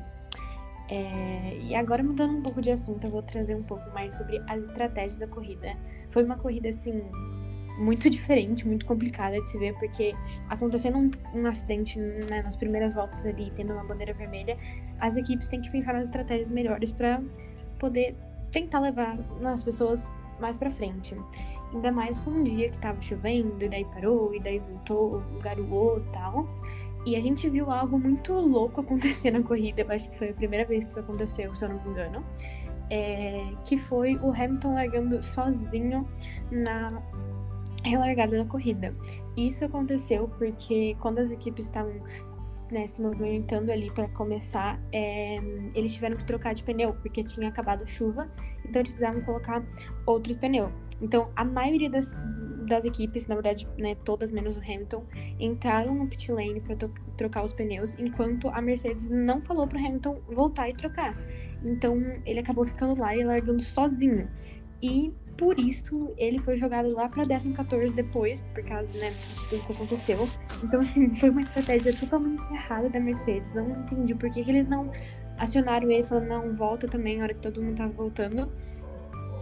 É, 0.89 1.57
e 1.61 1.75
agora, 1.75 2.03
mudando 2.03 2.37
um 2.37 2.41
pouco 2.41 2.61
de 2.61 2.69
assunto, 2.69 3.05
eu 3.05 3.11
vou 3.11 3.23
trazer 3.23 3.55
um 3.55 3.63
pouco 3.63 3.89
mais 3.93 4.15
sobre 4.15 4.41
as 4.47 4.65
estratégias 4.65 5.17
da 5.17 5.27
corrida. 5.27 5.75
Foi 6.11 6.23
uma 6.23 6.37
corrida, 6.37 6.69
assim, 6.69 7.01
muito 7.77 8.09
diferente, 8.09 8.67
muito 8.67 8.85
complicada 8.85 9.39
de 9.39 9.47
se 9.47 9.57
ver, 9.57 9.73
porque 9.75 10.15
acontecendo 10.49 10.97
um, 10.97 11.11
um 11.33 11.45
acidente 11.47 11.99
né, 11.99 12.41
nas 12.43 12.55
primeiras 12.55 12.93
voltas 12.93 13.25
ali, 13.25 13.51
tendo 13.55 13.73
uma 13.73 13.83
bandeira 13.83 14.13
vermelha, 14.13 14.57
as 14.99 15.17
equipes 15.17 15.47
têm 15.47 15.61
que 15.61 15.71
pensar 15.71 15.93
nas 15.93 16.07
estratégias 16.07 16.49
melhores 16.49 16.91
para 16.91 17.21
poder 17.79 18.15
tentar 18.51 18.79
levar 18.79 19.17
as 19.45 19.63
pessoas 19.63 20.09
mais 20.39 20.57
para 20.57 20.69
frente. 20.69 21.15
Ainda 21.73 21.91
mais 21.91 22.19
com 22.19 22.29
um 22.29 22.43
dia 22.43 22.69
que 22.69 22.77
tava 22.77 23.01
chovendo, 23.01 23.63
e 23.63 23.69
daí 23.69 23.85
parou, 23.85 24.33
e 24.33 24.39
daí 24.39 24.59
voltou, 24.59 25.23
garoou 25.41 25.99
e 25.99 26.13
tal. 26.13 26.47
E 27.05 27.15
a 27.15 27.21
gente 27.21 27.49
viu 27.49 27.69
algo 27.71 27.99
muito 27.99 28.33
louco 28.33 28.79
acontecer 28.81 29.31
na 29.31 29.41
corrida. 29.41 29.81
Eu 29.81 29.91
acho 29.91 30.09
que 30.09 30.17
foi 30.17 30.29
a 30.29 30.33
primeira 30.33 30.65
vez 30.65 30.83
que 30.83 30.91
isso 30.91 30.99
aconteceu, 30.99 31.53
se 31.55 31.65
eu 31.65 31.69
não 31.69 31.83
me 31.83 31.89
engano. 31.89 32.23
É, 32.89 33.43
que 33.65 33.77
foi 33.77 34.17
o 34.17 34.29
Hamilton 34.31 34.73
largando 34.75 35.23
sozinho 35.23 36.07
na 36.51 37.01
relargada 37.89 38.37
da 38.37 38.45
corrida. 38.45 38.93
Isso 39.35 39.65
aconteceu 39.65 40.27
porque 40.37 40.95
quando 40.99 41.19
as 41.19 41.31
equipes 41.31 41.65
estavam 41.65 41.93
né, 42.71 42.87
se 42.87 43.01
movimentando 43.01 43.71
ali 43.71 43.91
para 43.91 44.07
começar, 44.09 44.81
é, 44.91 45.37
eles 45.75 45.93
tiveram 45.93 46.17
que 46.17 46.25
trocar 46.25 46.53
de 46.53 46.63
pneu 46.63 46.93
porque 46.93 47.23
tinha 47.23 47.47
acabado 47.47 47.87
chuva, 47.87 48.29
então 48.65 48.81
eles 48.81 48.91
precisavam 48.91 49.21
colocar 49.21 49.63
outro 50.05 50.35
pneu. 50.37 50.71
Então 51.01 51.29
a 51.35 51.45
maioria 51.45 51.89
das, 51.89 52.17
das 52.67 52.85
equipes, 52.85 53.27
na 53.27 53.35
verdade, 53.35 53.67
né, 53.77 53.95
todas 54.03 54.31
menos 54.31 54.57
o 54.57 54.59
Hamilton, 54.59 55.05
entraram 55.39 55.95
no 55.95 56.07
pit 56.07 56.31
lane 56.31 56.61
para 56.61 56.75
trocar 57.17 57.43
os 57.43 57.53
pneus, 57.53 57.95
enquanto 57.99 58.49
a 58.49 58.61
Mercedes 58.61 59.09
não 59.09 59.41
falou 59.41 59.67
para 59.67 59.79
o 59.79 59.85
Hamilton 59.85 60.21
voltar 60.27 60.69
e 60.69 60.73
trocar. 60.73 61.17
Então 61.63 62.01
ele 62.25 62.39
acabou 62.39 62.65
ficando 62.65 62.99
lá 62.99 63.15
e 63.15 63.23
largando 63.23 63.61
sozinho. 63.61 64.27
E 64.81 65.13
por 65.37 65.59
isso 65.59 66.13
ele 66.17 66.39
foi 66.39 66.55
jogado 66.55 66.89
lá 66.89 67.07
para 67.07 67.25
14 67.25 67.93
depois, 67.95 68.41
por 68.53 68.63
causa 68.63 68.91
né, 68.93 69.11
de 69.11 69.49
tudo 69.49 69.65
que 69.65 69.73
aconteceu. 69.73 70.29
Então, 70.63 70.79
assim, 70.79 71.13
foi 71.15 71.29
uma 71.29 71.41
estratégia 71.41 71.93
totalmente 71.95 72.45
errada 72.53 72.89
da 72.89 72.99
Mercedes. 72.99 73.53
Não 73.53 73.69
entendi 73.69 74.15
por 74.15 74.29
que, 74.29 74.43
que 74.43 74.51
eles 74.51 74.67
não 74.67 74.91
acionaram 75.37 75.89
ele 75.89 76.03
falando, 76.03 76.27
não, 76.27 76.55
volta 76.55 76.87
também 76.87 77.17
na 77.17 77.23
hora 77.23 77.33
que 77.33 77.41
todo 77.41 77.61
mundo 77.61 77.77
tava 77.77 77.91
voltando. 77.91 78.51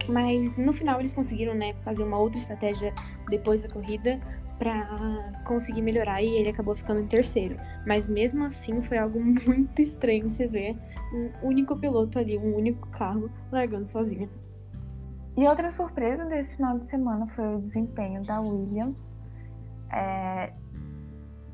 Mas 0.08 0.56
no 0.56 0.72
final 0.72 0.98
eles 0.98 1.12
conseguiram, 1.12 1.54
né, 1.54 1.74
fazer 1.82 2.02
uma 2.02 2.18
outra 2.18 2.38
estratégia 2.38 2.92
depois 3.28 3.62
da 3.62 3.68
corrida 3.68 4.20
para 4.58 5.32
conseguir 5.44 5.82
melhorar 5.82 6.22
e 6.22 6.28
ele 6.36 6.48
acabou 6.48 6.74
ficando 6.74 7.00
em 7.00 7.06
terceiro. 7.06 7.56
Mas 7.86 8.08
mesmo 8.08 8.44
assim 8.44 8.80
foi 8.82 8.98
algo 8.98 9.20
muito 9.46 9.80
estranho 9.80 10.28
se 10.30 10.46
ver 10.46 10.76
um 11.12 11.48
único 11.48 11.76
piloto 11.76 12.18
ali, 12.18 12.38
um 12.38 12.56
único 12.56 12.88
carro 12.88 13.30
largando 13.50 13.86
sozinho. 13.86 14.30
E 15.36 15.46
outra 15.48 15.72
surpresa 15.72 16.26
desse 16.26 16.56
final 16.56 16.78
de 16.78 16.84
semana 16.84 17.26
foi 17.28 17.56
o 17.56 17.60
desempenho 17.60 18.22
da 18.22 18.40
Williams, 18.40 19.14
é, 19.90 20.52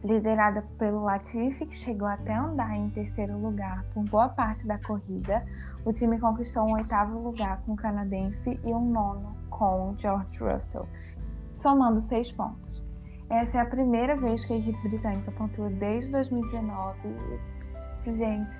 liderada 0.02 0.62
pelo 0.78 1.02
Latifi, 1.02 1.64
que 1.66 1.76
chegou 1.76 2.08
até 2.08 2.34
andar 2.34 2.76
em 2.76 2.90
terceiro 2.90 3.38
lugar 3.38 3.84
por 3.94 4.04
boa 4.04 4.28
parte 4.28 4.66
da 4.66 4.78
corrida. 4.78 5.44
O 5.84 5.92
time 5.92 6.18
conquistou 6.18 6.68
um 6.68 6.74
oitavo 6.74 7.18
lugar 7.20 7.62
com 7.62 7.72
o 7.72 7.76
canadense 7.76 8.58
e 8.64 8.68
um 8.68 8.90
nono 8.90 9.36
com 9.48 9.90
o 9.90 9.98
George 9.98 10.38
Russell, 10.38 10.88
somando 11.54 12.00
seis 12.00 12.32
pontos. 12.32 12.82
Essa 13.30 13.58
é 13.58 13.60
a 13.60 13.66
primeira 13.66 14.16
vez 14.16 14.44
que 14.44 14.54
a 14.54 14.56
equipe 14.56 14.88
britânica 14.88 15.30
pontua 15.32 15.68
desde 15.70 16.10
2019. 16.10 16.98
Gente, 18.06 18.50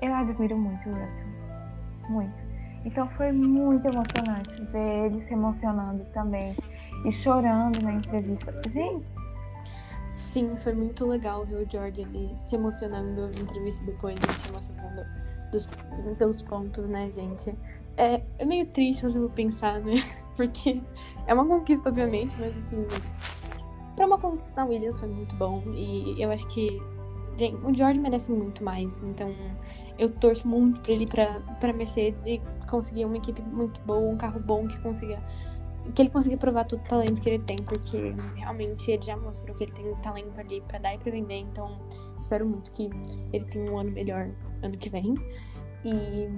eu 0.00 0.12
admiro 0.12 0.58
muito 0.58 0.88
o 0.88 0.92
Russell. 0.92 1.26
Muito. 2.08 2.41
Então 2.84 3.08
foi 3.10 3.32
muito 3.32 3.86
emocionante 3.86 4.62
ver 4.72 5.06
ele 5.06 5.22
se 5.22 5.32
emocionando 5.32 6.04
também 6.06 6.54
e 7.04 7.12
chorando 7.12 7.80
na 7.82 7.94
entrevista. 7.94 8.52
Gente. 8.72 9.10
Sim, 10.14 10.56
foi 10.56 10.72
muito 10.74 11.06
legal 11.06 11.44
ver 11.44 11.66
o 11.66 11.70
George 11.70 12.02
ali 12.02 12.36
se 12.42 12.54
emocionando 12.54 13.28
na 13.28 13.40
entrevista 13.40 13.84
depois, 13.84 14.14
ele 14.22 14.32
se 14.32 14.48
emocionando 14.48 15.02
dos, 15.50 15.66
pelos 16.16 16.42
pontos, 16.42 16.86
né, 16.86 17.10
gente? 17.10 17.54
É, 17.96 18.22
é 18.38 18.44
meio 18.44 18.66
triste 18.66 19.02
você 19.02 19.18
pensar, 19.34 19.80
né? 19.80 19.96
Porque 20.36 20.80
é 21.26 21.34
uma 21.34 21.46
conquista, 21.46 21.88
obviamente, 21.88 22.34
mas 22.38 22.56
assim, 22.56 22.86
pra 23.96 24.06
uma 24.06 24.18
conquista 24.18 24.60
na 24.60 24.66
Williams 24.66 24.98
foi 24.98 25.08
muito 25.08 25.34
bom. 25.36 25.62
E 25.74 26.22
eu 26.22 26.30
acho 26.30 26.46
que 26.48 26.80
Gente, 27.38 27.56
o 27.64 27.74
George 27.74 27.98
merece 27.98 28.30
muito 28.30 28.62
mais. 28.62 29.02
Então, 29.02 29.34
eu 29.98 30.10
torço 30.10 30.46
muito 30.46 30.80
pra 30.80 30.92
ele 30.92 31.04
ir 31.04 31.08
pra, 31.08 31.40
pra 31.60 31.72
Mercedes 31.72 32.26
e 32.26 32.40
conseguir 32.68 33.04
uma 33.04 33.16
equipe 33.16 33.42
muito 33.42 33.80
boa, 33.82 34.12
um 34.12 34.16
carro 34.16 34.40
bom 34.40 34.66
que 34.66 34.78
consiga. 34.80 35.22
Que 35.94 36.02
ele 36.02 36.10
consiga 36.10 36.36
provar 36.36 36.64
todo 36.64 36.80
o 36.80 36.84
talento 36.84 37.20
que 37.20 37.28
ele 37.28 37.40
tem, 37.40 37.56
porque 37.56 38.14
realmente 38.36 38.90
ele 38.90 39.02
já 39.02 39.16
mostrou 39.16 39.56
que 39.56 39.64
ele 39.64 39.72
tem 39.72 39.94
talento 39.96 40.38
ali 40.38 40.60
pra 40.62 40.78
dar 40.78 40.94
e 40.94 40.98
pra 40.98 41.10
vender. 41.10 41.38
Então, 41.38 41.76
espero 42.20 42.46
muito 42.46 42.70
que 42.72 42.88
ele 43.32 43.44
tenha 43.46 43.70
um 43.70 43.78
ano 43.78 43.90
melhor 43.90 44.30
ano 44.62 44.76
que 44.78 44.88
vem. 44.88 45.14
E 45.84 46.28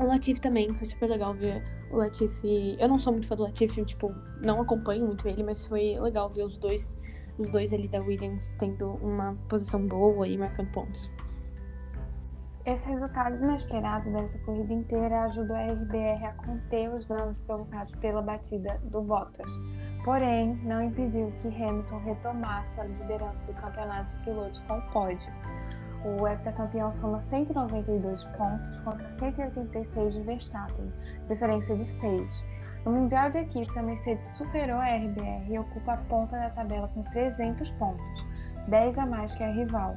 o 0.00 0.04
Latifi 0.04 0.40
também, 0.40 0.74
foi 0.74 0.86
super 0.86 1.08
legal 1.08 1.32
ver 1.32 1.62
o 1.92 1.96
Latifi. 1.96 2.76
Eu 2.78 2.88
não 2.88 2.98
sou 2.98 3.12
muito 3.12 3.28
fã 3.28 3.36
do 3.36 3.44
Latifi, 3.44 3.84
tipo, 3.84 4.12
não 4.40 4.60
acompanho 4.60 5.06
muito 5.06 5.28
ele, 5.28 5.44
mas 5.44 5.64
foi 5.66 5.96
legal 6.00 6.28
ver 6.28 6.42
os 6.42 6.56
dois 6.56 6.96
os 7.38 7.48
dois 7.50 7.72
ali 7.72 7.88
da 7.88 8.00
Williams 8.00 8.54
tendo 8.58 8.90
uma 9.02 9.36
posição 9.48 9.84
boa 9.86 10.26
e 10.26 10.38
marcando 10.38 10.70
pontos. 10.70 11.10
Esse 12.66 12.88
resultado 12.88 13.36
inesperado 13.36 14.10
dessa 14.10 14.38
corrida 14.38 14.72
inteira 14.72 15.24
ajudou 15.24 15.54
a 15.54 15.66
RBR 15.66 16.24
a 16.24 16.32
conter 16.32 16.88
os 16.88 17.06
danos 17.06 17.36
provocados 17.40 17.94
pela 17.96 18.22
batida 18.22 18.80
do 18.84 19.02
Bottas, 19.02 19.50
porém 20.02 20.56
não 20.64 20.82
impediu 20.82 21.30
que 21.32 21.48
Hamilton 21.48 21.98
retomasse 21.98 22.80
a 22.80 22.84
liderança 22.84 23.44
do 23.44 23.52
campeonato 23.52 24.16
de 24.16 24.24
pilotos 24.24 24.60
com 24.60 24.78
o 24.78 24.92
pódio. 24.92 25.30
O 26.06 26.26
heptacampeão 26.26 26.94
soma 26.94 27.20
192 27.20 28.24
pontos 28.24 28.80
contra 28.80 29.10
186 29.10 30.14
de 30.14 30.20
Verstappen, 30.22 30.92
diferença 31.28 31.76
de 31.76 31.84
6, 31.84 32.44
no 32.86 32.92
Mundial 32.92 33.30
de 33.30 33.38
Equipe, 33.38 33.78
a 33.78 33.82
Mercedes 33.82 34.28
superou 34.34 34.76
a 34.78 34.84
RBR 34.84 35.50
e 35.50 35.58
ocupa 35.58 35.94
a 35.94 35.96
ponta 35.96 36.36
da 36.38 36.50
tabela 36.50 36.88
com 36.88 37.02
300 37.02 37.70
pontos, 37.72 38.26
10 38.68 38.98
a 38.98 39.06
mais 39.06 39.34
que 39.34 39.42
a 39.42 39.50
rival. 39.50 39.96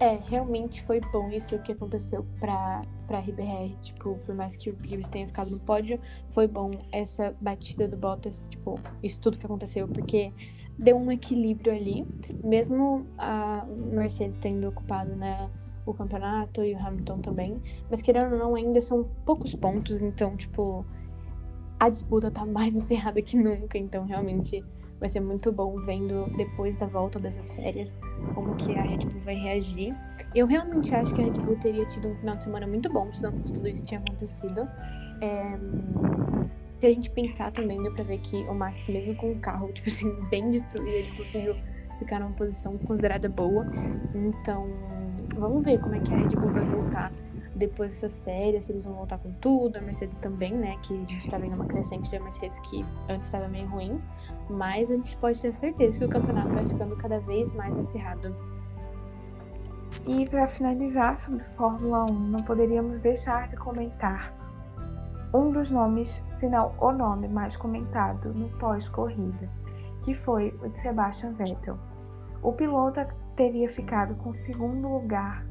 É, 0.00 0.16
realmente 0.28 0.80
foi 0.82 1.00
bom 1.00 1.28
isso 1.30 1.58
que 1.58 1.72
aconteceu 1.72 2.24
para 2.38 2.82
para 3.08 3.20
RBR, 3.20 3.74
tipo, 3.80 4.18
por 4.26 4.34
mais 4.34 4.54
que 4.54 4.68
o 4.68 4.76
Lewis 4.86 5.08
tenha 5.08 5.26
ficado 5.26 5.50
no 5.50 5.58
pódio, 5.58 5.98
foi 6.28 6.46
bom 6.46 6.72
essa 6.92 7.34
batida 7.40 7.88
do 7.88 7.96
Bottas, 7.96 8.46
tipo, 8.50 8.78
isso 9.02 9.18
tudo 9.18 9.38
que 9.38 9.46
aconteceu, 9.46 9.88
porque 9.88 10.30
deu 10.78 10.98
um 10.98 11.10
equilíbrio 11.10 11.72
ali, 11.72 12.06
mesmo 12.44 13.06
a 13.16 13.64
Mercedes 13.66 14.36
tendo 14.36 14.68
ocupado, 14.68 15.16
né, 15.16 15.50
o 15.86 15.94
campeonato 15.94 16.62
e 16.62 16.74
o 16.74 16.78
Hamilton 16.78 17.18
também, 17.20 17.62
mas 17.90 18.02
querendo 18.02 18.34
ou 18.34 18.38
não, 18.38 18.54
ainda 18.54 18.78
são 18.78 19.08
poucos 19.24 19.54
pontos, 19.54 20.02
então, 20.02 20.36
tipo, 20.36 20.84
a 21.80 21.88
disputa 21.88 22.30
tá 22.30 22.44
mais 22.44 22.76
acirrada 22.78 23.22
que 23.22 23.38
nunca, 23.38 23.78
então 23.78 24.04
realmente 24.04 24.62
vai 24.98 25.08
ser 25.08 25.20
muito 25.20 25.52
bom 25.52 25.76
vendo 25.80 26.26
depois 26.36 26.76
da 26.76 26.86
volta 26.86 27.18
dessas 27.18 27.50
férias 27.50 27.96
como 28.34 28.54
que 28.56 28.76
a 28.76 28.82
Red 28.82 28.98
Bull 28.98 29.20
vai 29.20 29.34
reagir. 29.34 29.94
Eu 30.34 30.46
realmente 30.46 30.94
acho 30.94 31.14
que 31.14 31.20
a 31.20 31.24
Red 31.24 31.40
Bull 31.40 31.56
teria 31.56 31.84
tido 31.86 32.08
um 32.08 32.16
final 32.16 32.36
de 32.36 32.44
semana 32.44 32.66
muito 32.66 32.92
bom 32.92 33.12
se 33.12 33.22
não 33.22 33.32
fosse 33.32 33.52
tudo 33.52 33.68
isso 33.68 33.82
que 33.82 33.88
tinha 33.88 34.00
acontecido. 34.00 34.68
É... 35.20 35.58
Se 36.80 36.86
a 36.86 36.90
gente 36.90 37.10
pensar 37.10 37.50
também, 37.50 37.82
deu 37.82 37.92
pra 37.92 38.04
ver 38.04 38.18
que 38.18 38.36
o 38.44 38.54
Max, 38.54 38.86
mesmo 38.88 39.14
com 39.16 39.32
o 39.32 39.38
carro, 39.40 39.70
tipo 39.74 39.88
assim, 39.88 40.12
bem 40.30 40.48
destruído, 40.48 40.88
ele 40.88 41.16
conseguiu 41.16 41.56
ficar 41.98 42.20
numa 42.20 42.32
posição 42.32 42.78
considerada 42.78 43.28
boa. 43.28 43.66
Então, 44.14 44.68
vamos 45.36 45.64
ver 45.64 45.80
como 45.80 45.94
é 45.94 46.00
que 46.00 46.12
a 46.12 46.16
Red 46.16 46.36
Bull 46.36 46.52
vai 46.52 46.64
voltar 46.64 47.12
depois 47.58 47.92
dessas 47.92 48.22
férias, 48.22 48.66
se 48.66 48.72
eles 48.72 48.84
vão 48.84 48.94
voltar 48.94 49.18
com 49.18 49.32
tudo. 49.32 49.76
A 49.76 49.80
Mercedes 49.80 50.18
também, 50.18 50.52
né? 50.52 50.76
Que 50.82 50.94
a 50.94 51.04
gente 51.04 51.28
tá 51.28 51.36
vendo 51.36 51.54
uma 51.54 51.66
crescente 51.66 52.10
da 52.10 52.20
Mercedes 52.20 52.60
que 52.60 52.84
antes 53.08 53.26
estava 53.26 53.48
meio 53.48 53.68
ruim. 53.68 54.00
Mas 54.48 54.90
a 54.90 54.94
gente 54.94 55.16
pode 55.16 55.40
ter 55.40 55.52
certeza 55.52 55.98
que 55.98 56.04
o 56.04 56.08
campeonato 56.08 56.54
vai 56.54 56.64
ficando 56.64 56.96
cada 56.96 57.18
vez 57.20 57.52
mais 57.52 57.76
acirrado. 57.76 58.34
E 60.06 60.26
para 60.26 60.48
finalizar 60.48 61.18
sobre 61.18 61.44
Fórmula 61.56 62.04
1, 62.04 62.12
não 62.12 62.42
poderíamos 62.44 63.00
deixar 63.00 63.48
de 63.48 63.56
comentar 63.56 64.32
um 65.34 65.50
dos 65.50 65.70
nomes, 65.70 66.22
se 66.30 66.48
não 66.48 66.72
o 66.78 66.92
nome 66.92 67.28
mais 67.28 67.56
comentado 67.56 68.32
no 68.32 68.48
pós-corrida, 68.58 69.50
que 70.04 70.14
foi 70.14 70.56
o 70.62 70.68
de 70.68 70.80
Sebastian 70.80 71.32
Vettel. 71.32 71.76
O 72.42 72.52
piloto 72.52 73.00
teria 73.36 73.68
ficado 73.68 74.14
com 74.14 74.32
segundo 74.32 74.88
lugar 74.88 75.44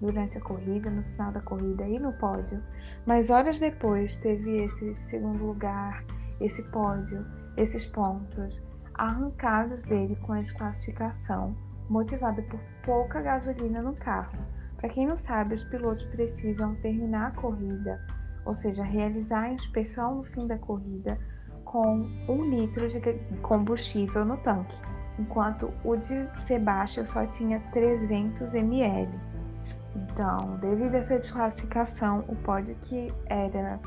durante 0.00 0.38
a 0.38 0.40
corrida, 0.40 0.90
no 0.90 1.02
final 1.02 1.32
da 1.32 1.40
corrida 1.40 1.86
e 1.86 1.98
no 1.98 2.12
pódio, 2.14 2.62
mas 3.06 3.30
horas 3.30 3.58
depois 3.58 4.18
teve 4.18 4.64
esse 4.64 4.94
segundo 4.96 5.44
lugar, 5.44 6.04
esse 6.40 6.62
pódio, 6.64 7.24
esses 7.56 7.86
pontos 7.86 8.62
arrancados 8.94 9.84
dele 9.84 10.16
com 10.22 10.32
a 10.32 10.40
desclassificação, 10.40 11.56
motivada 11.88 12.42
por 12.42 12.60
pouca 12.84 13.20
gasolina 13.20 13.82
no 13.82 13.94
carro. 13.94 14.38
Para 14.76 14.88
quem 14.88 15.06
não 15.06 15.16
sabe, 15.16 15.54
os 15.54 15.64
pilotos 15.64 16.04
precisam 16.06 16.74
terminar 16.76 17.28
a 17.28 17.40
corrida, 17.40 18.00
ou 18.44 18.54
seja, 18.54 18.84
realizar 18.84 19.44
a 19.44 19.52
inspeção 19.52 20.16
no 20.16 20.24
fim 20.24 20.46
da 20.46 20.58
corrida 20.58 21.18
com 21.64 22.08
um 22.28 22.44
litro 22.50 22.88
de 22.88 23.00
combustível 23.42 24.24
no 24.24 24.36
tanque, 24.38 24.76
enquanto 25.18 25.72
o 25.82 25.96
de 25.96 26.28
Sebastião 26.42 27.06
só 27.06 27.26
tinha 27.26 27.60
300 27.72 28.54
ml. 28.54 29.33
Então, 29.94 30.56
devido 30.60 30.94
a 30.94 30.98
essa 30.98 31.18
desclassificação, 31.18 32.24
o 32.28 32.36
pódio 32.36 32.76
que 32.82 33.12
era 33.26 33.80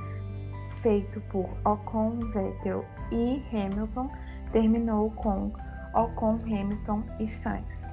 feito 0.81 1.19
por 1.29 1.49
Ocon, 1.65 2.19
Vettel 2.31 2.85
e 3.11 3.43
Hamilton 3.51 4.09
terminou 4.51 5.11
com 5.11 5.51
Ocon, 5.93 6.39
Hamilton 6.45 7.03
e 7.19 7.27
Sainz. 7.27 7.85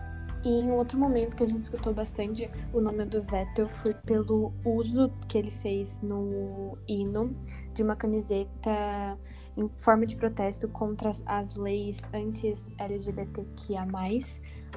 E 0.44 0.60
em 0.60 0.70
outro 0.70 0.98
momento 0.98 1.36
que 1.36 1.42
a 1.42 1.46
gente 1.46 1.62
escutou 1.62 1.94
bastante 1.94 2.50
o 2.70 2.80
nome 2.80 3.06
do 3.06 3.22
Vettel 3.22 3.66
foi 3.68 3.94
pelo 3.94 4.52
uso 4.62 5.10
que 5.26 5.38
ele 5.38 5.50
fez 5.50 6.02
no 6.02 6.76
hino 6.86 7.34
de 7.72 7.82
uma 7.82 7.96
camiseta 7.96 9.18
em 9.56 9.70
forma 9.78 10.04
de 10.04 10.16
protesto 10.16 10.68
contra 10.68 11.10
as 11.24 11.54
leis 11.56 12.02
anti-LGBTQIA+, 12.12 13.86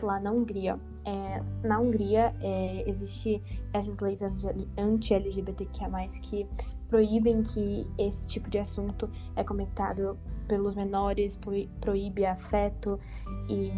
lá 0.02 0.20
na 0.22 0.32
Hungria. 0.32 0.80
É, 1.08 1.42
na 1.66 1.80
Hungria 1.80 2.36
é, 2.42 2.84
existe 2.86 3.42
essas 3.72 4.02
leis 4.02 4.22
anti-LGBTQIA+, 4.78 5.90
que 6.22 6.46
proíbem 6.90 7.44
que 7.44 7.90
esse 7.98 8.28
tipo 8.28 8.50
de 8.50 8.60
assunto 8.60 9.10
é 9.34 9.42
comentado 9.42 10.20
pelos 10.50 10.76
menores, 10.76 11.40
proíbe 11.80 12.26
afeto 12.26 13.00
e 13.48 13.72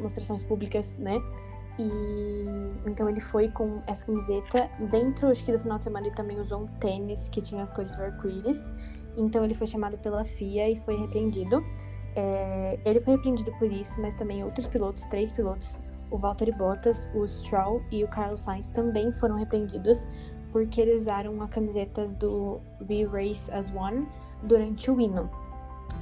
mostrações 0.00 0.44
públicas, 0.44 0.96
né? 0.98 1.20
E 1.76 1.88
então 2.86 3.08
ele 3.08 3.20
foi 3.20 3.48
com 3.48 3.82
essa 3.86 4.04
camiseta. 4.04 4.70
Dentro, 4.90 5.28
acho 5.28 5.44
que 5.44 5.50
do 5.50 5.58
final 5.58 5.78
de 5.78 5.84
semana, 5.84 6.06
ele 6.06 6.14
também 6.14 6.38
usou 6.38 6.62
um 6.62 6.66
tênis 6.78 7.28
que 7.28 7.42
tinha 7.42 7.64
as 7.64 7.70
cores 7.72 7.90
do 7.96 8.02
arco-íris. 8.02 8.70
Então 9.16 9.44
ele 9.44 9.54
foi 9.54 9.66
chamado 9.66 9.98
pela 9.98 10.24
FIA 10.24 10.70
e 10.70 10.76
foi 10.76 10.96
repreendido. 10.96 11.64
É, 12.14 12.78
ele 12.84 13.00
foi 13.00 13.14
repreendido 13.14 13.52
por 13.58 13.72
isso, 13.72 14.00
mas 14.00 14.14
também 14.14 14.44
outros 14.44 14.66
pilotos, 14.66 15.04
três 15.04 15.30
pilotos, 15.30 15.78
o 16.10 16.18
Valtteri 16.18 16.52
Bottas, 16.52 17.08
o 17.14 17.26
Stroll 17.26 17.82
e 17.90 18.04
o 18.04 18.08
Carlos 18.08 18.40
Sainz 18.40 18.70
também 18.70 19.12
foram 19.12 19.36
repreendidos 19.36 20.06
porque 20.52 20.80
eles 20.80 21.02
usaram 21.02 21.40
as 21.42 21.50
camisetas 21.50 22.14
do 22.14 22.60
We 22.88 23.04
Race 23.04 23.50
as 23.50 23.72
One 23.74 24.06
durante 24.42 24.90
o 24.90 25.00
hino. 25.00 25.30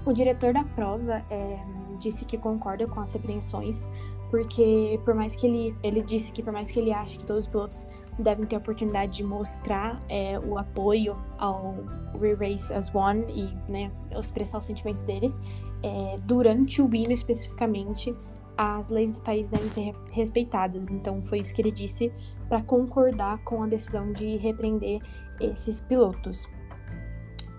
O 0.05 0.13
diretor 0.13 0.53
da 0.53 0.65
prova 0.65 1.23
é, 1.31 1.59
disse 1.99 2.25
que 2.25 2.39
concorda 2.39 2.87
com 2.87 3.01
as 3.01 3.13
repreensões, 3.13 3.87
porque 4.31 5.01
por 5.05 5.15
mais 5.15 5.35
que 5.37 5.47
ele, 5.47 5.77
ele 5.83 6.03
disse 6.03 6.33
que 6.33 6.43
por 6.43 6.53
mais 6.53 6.71
que 6.71 6.79
ele 6.79 6.93
ache 6.93 7.19
que 7.19 7.25
todos 7.25 7.47
os 7.47 7.49
pilotos 7.51 7.87
devem 8.19 8.47
ter 8.47 8.57
a 8.57 8.59
oportunidade 8.59 9.19
de 9.19 9.25
mostrar 9.25 10.01
é, 10.09 10.39
o 10.39 10.59
apoio 10.59 11.17
ao 11.39 11.75
We 12.15 12.35
Race 12.35 12.73
as 12.73 12.95
One 12.95 13.25
e 13.29 13.71
né, 13.71 13.91
expressar 14.19 14.59
os 14.59 14.65
sentimentos 14.65 15.03
deles, 15.03 15.39
é, 15.83 16.17
durante 16.25 16.83
o 16.83 16.95
hino 16.95 17.13
especificamente, 17.13 18.15
as 18.59 18.91
leis 18.91 19.17
do 19.17 19.23
país 19.23 19.51
devem 19.51 19.69
ser 19.69 19.95
respeitadas. 20.11 20.91
Então 20.91 21.23
foi 21.23 21.39
isso 21.39 21.55
que 21.55 21.63
ele 21.63 21.71
disse 21.71 22.13
para 22.49 22.61
concordar 22.61 23.39
com 23.45 23.63
a 23.63 23.67
decisão 23.69 24.13
de 24.13 24.37
repreender 24.37 25.01
esses 25.41 25.81
pilotos. 25.81 26.49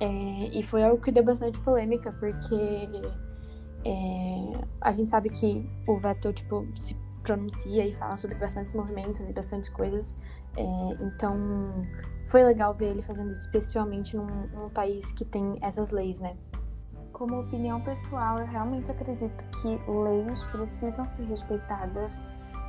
É, 0.01 0.07
e 0.53 0.61
foi 0.61 0.83
algo 0.83 1.01
que 1.01 1.11
deu 1.11 1.23
bastante 1.23 1.59
polêmica, 1.61 2.11
porque 2.11 2.55
é, 3.85 4.65
a 4.81 4.91
gente 4.91 5.09
sabe 5.09 5.29
que 5.29 5.69
o 5.87 5.97
Vettel 5.97 6.33
tipo, 6.33 6.67
se 6.79 6.95
pronuncia 7.23 7.85
e 7.85 7.93
fala 7.93 8.17
sobre 8.17 8.35
bastantes 8.35 8.73
movimentos 8.73 9.21
e 9.21 9.31
bastantes 9.31 9.69
coisas. 9.69 10.13
É, 10.57 10.63
então 11.01 11.37
foi 12.27 12.43
legal 12.43 12.73
ver 12.73 12.91
ele 12.91 13.01
fazendo 13.01 13.31
isso, 13.31 13.41
especialmente 13.41 14.17
num, 14.17 14.47
num 14.47 14.69
país 14.69 15.13
que 15.13 15.23
tem 15.23 15.57
essas 15.61 15.91
leis, 15.91 16.19
né? 16.19 16.35
Como 17.19 17.41
opinião 17.41 17.81
pessoal, 17.81 18.39
eu 18.39 18.45
realmente 18.45 18.89
acredito 18.89 19.43
que 19.61 19.91
leis 19.91 20.41
precisam 20.45 21.05
ser 21.11 21.25
respeitadas 21.25 22.17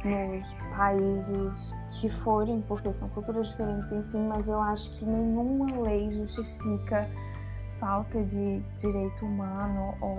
nos 0.05 0.77
países 0.77 1.73
que 1.93 2.11
forem, 2.11 2.61
porque 2.63 2.93
são 2.95 3.09
culturas 3.11 3.47
diferentes, 3.51 3.93
enfim, 3.93 4.27
mas 4.27 4.49
eu 4.49 4.61
acho 4.61 4.91
que 4.99 5.05
nenhuma 5.05 5.81
lei 5.83 6.11
justifica 6.11 7.09
falta 7.79 8.25
de 8.25 8.59
direito 8.77 9.25
humano 9.25 9.95
ou 10.01 10.19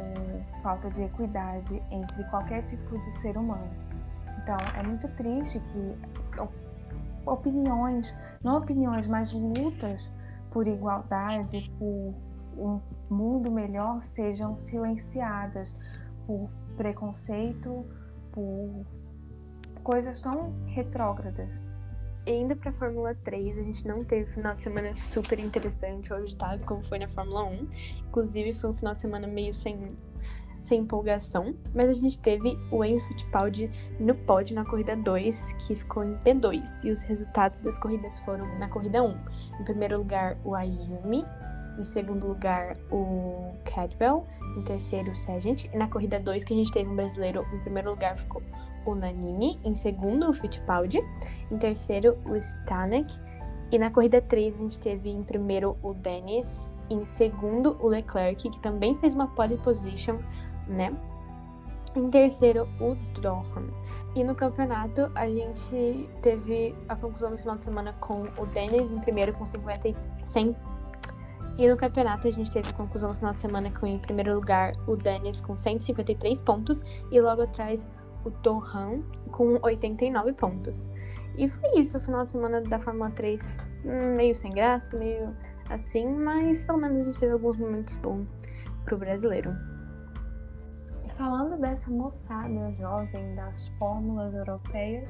falta 0.63 0.89
de 0.89 1.03
equidade 1.03 1.83
entre 1.91 2.23
qualquer 2.29 2.63
tipo 2.63 2.97
de 2.99 3.11
ser 3.15 3.35
humano. 3.35 3.69
Então, 4.41 4.57
é 4.79 4.81
muito 4.81 5.09
triste 5.09 5.59
que 5.59 6.49
opiniões, 7.25 8.15
não 8.41 8.59
opiniões, 8.59 9.07
mas 9.07 9.33
lutas 9.33 10.09
por 10.51 10.65
igualdade, 10.65 11.69
por 11.77 12.13
um 12.57 12.79
mundo 13.09 13.51
melhor 13.51 14.03
sejam 14.03 14.59
silenciadas 14.59 15.73
por 16.25 16.49
preconceito, 16.77 17.85
por 18.31 18.85
coisas 19.83 20.19
tão 20.21 20.53
retrógradas. 20.65 21.59
E 22.25 22.31
indo 22.31 22.55
para 22.55 22.69
a 22.69 22.73
Fórmula 22.73 23.15
3, 23.15 23.57
a 23.57 23.61
gente 23.63 23.87
não 23.87 24.03
teve 24.03 24.31
final 24.31 24.53
de 24.55 24.61
semana 24.61 24.93
super 24.95 25.39
interessante 25.39 26.13
ou 26.13 26.19
agitado 26.19 26.63
como 26.65 26.83
foi 26.85 26.99
na 26.99 27.07
Fórmula 27.07 27.43
1. 27.45 27.67
Inclusive, 28.07 28.53
foi 28.53 28.69
um 28.69 28.75
final 28.75 28.93
de 28.93 29.01
semana 29.01 29.27
meio 29.27 29.55
sem, 29.55 29.97
sem 30.61 30.81
empolgação. 30.81 31.55
Mas 31.73 31.89
a 31.89 31.93
gente 31.93 32.19
teve 32.19 32.59
o 32.71 32.85
Enzo 32.85 33.03
Fittipaldi 33.07 33.71
no 33.99 34.13
pódio 34.13 34.55
na 34.55 34.63
corrida 34.63 34.95
2, 34.95 35.53
que 35.53 35.75
ficou 35.75 36.03
em 36.03 36.15
P2. 36.17 36.83
E 36.83 36.91
os 36.91 37.01
resultados 37.01 37.59
das 37.59 37.79
corridas 37.79 38.19
foram 38.19 38.45
na 38.59 38.69
corrida 38.69 39.01
1. 39.01 39.17
Em 39.59 39.63
primeiro 39.63 39.97
lugar, 39.97 40.37
o 40.45 40.53
Ayumi 40.53 41.25
em 41.77 41.83
segundo 41.83 42.27
lugar, 42.27 42.73
o 42.91 43.53
Cadwell. 43.63 44.25
Em 44.57 44.61
terceiro, 44.63 45.11
o 45.11 45.15
Sargent. 45.15 45.65
E 45.65 45.77
na 45.77 45.87
corrida 45.87 46.19
2, 46.19 46.43
que 46.43 46.53
a 46.53 46.57
gente 46.57 46.71
teve 46.71 46.89
um 46.89 46.95
brasileiro, 46.95 47.45
em 47.53 47.59
primeiro 47.59 47.91
lugar 47.91 48.17
ficou 48.17 48.41
o 48.85 48.95
Nanini. 48.95 49.59
Em 49.63 49.73
segundo, 49.73 50.29
o 50.29 50.33
Fittipaldi. 50.33 50.99
Em 51.49 51.57
terceiro, 51.57 52.17
o 52.25 52.35
Stanek. 52.35 53.17
E 53.71 53.79
na 53.79 53.89
corrida 53.89 54.21
3, 54.21 54.55
a 54.55 54.57
gente 54.57 54.79
teve 54.79 55.09
em 55.09 55.23
primeiro 55.23 55.77
o 55.81 55.93
Dennis. 55.93 56.73
Em 56.89 57.01
segundo, 57.03 57.77
o 57.79 57.87
Leclerc, 57.87 58.49
que 58.49 58.59
também 58.59 58.97
fez 58.97 59.13
uma 59.13 59.27
pole 59.27 59.57
position, 59.57 60.17
né? 60.67 60.93
Em 61.95 62.09
terceiro, 62.09 62.67
o 62.79 62.95
Dorn. 63.19 63.71
E 64.15 64.23
no 64.23 64.35
campeonato, 64.35 65.09
a 65.15 65.27
gente 65.27 66.09
teve 66.21 66.75
a 66.87 66.95
conclusão 66.95 67.31
no 67.31 67.37
final 67.37 67.57
de 67.57 67.63
semana 67.63 67.93
com 67.99 68.23
o 68.37 68.45
Dennis 68.45 68.91
em 68.91 68.99
primeiro 68.99 69.33
com 69.33 69.45
50 69.45 69.89
e 69.89 69.95
100 70.21 70.55
e 71.57 71.67
no 71.67 71.77
campeonato 71.77 72.27
a 72.27 72.31
gente 72.31 72.51
teve 72.51 72.69
a 72.69 72.73
conclusão 72.73 73.09
no 73.09 73.15
final 73.15 73.33
de 73.33 73.39
semana 73.39 73.71
com 73.71 73.85
em 73.85 73.99
primeiro 73.99 74.33
lugar 74.33 74.73
o 74.87 74.95
Dennis 74.95 75.41
com 75.41 75.57
153 75.57 76.41
pontos 76.41 76.83
e 77.11 77.19
logo 77.19 77.41
atrás 77.41 77.89
o 78.23 78.29
Dohan 78.29 79.01
com 79.31 79.59
89 79.61 80.33
pontos. 80.33 80.89
E 81.37 81.47
foi 81.47 81.79
isso, 81.79 81.97
o 81.97 82.01
final 82.01 82.23
de 82.23 82.31
semana 82.31 82.61
da 82.61 82.79
Fórmula 82.79 83.11
3 83.11 83.53
meio 84.15 84.35
sem 84.35 84.51
graça, 84.51 84.95
meio 84.97 85.35
assim, 85.69 86.07
mas 86.07 86.63
pelo 86.63 86.77
menos 86.77 86.99
a 86.99 87.03
gente 87.03 87.19
teve 87.19 87.33
alguns 87.33 87.57
momentos 87.57 87.95
bons 87.95 88.27
pro 88.85 88.97
brasileiro. 88.97 89.55
Falando 91.15 91.59
dessa 91.59 91.89
moçada 91.89 92.71
jovem 92.73 93.35
das 93.35 93.67
fórmulas 93.77 94.33
europeias, 94.33 95.09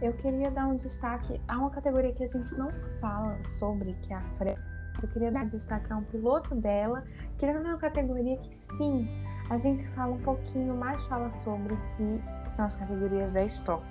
eu 0.00 0.12
queria 0.14 0.50
dar 0.50 0.66
um 0.66 0.76
destaque 0.76 1.40
a 1.48 1.58
uma 1.58 1.70
categoria 1.70 2.12
que 2.12 2.24
a 2.24 2.26
gente 2.26 2.56
não 2.56 2.70
fala 3.00 3.42
sobre, 3.42 3.94
que 3.94 4.12
é 4.12 4.16
a 4.16 4.22
freio 4.34 4.69
eu 5.04 5.10
queria 5.10 5.30
dar 5.30 5.46
destaque 5.46 5.92
a 5.92 5.96
um 5.96 6.04
piloto 6.04 6.54
dela, 6.54 7.04
que 7.38 7.46
é 7.46 7.50
uma 7.58 7.78
categoria 7.78 8.36
que 8.36 8.58
sim, 8.76 9.08
a 9.50 9.58
gente 9.58 9.86
fala 9.88 10.12
um 10.12 10.20
pouquinho 10.20 10.76
mais 10.76 11.02
fala 11.06 11.30
sobre 11.30 11.76
que 11.76 12.22
são 12.48 12.66
as 12.66 12.76
categorias 12.76 13.32
da 13.32 13.44
Stock. 13.44 13.84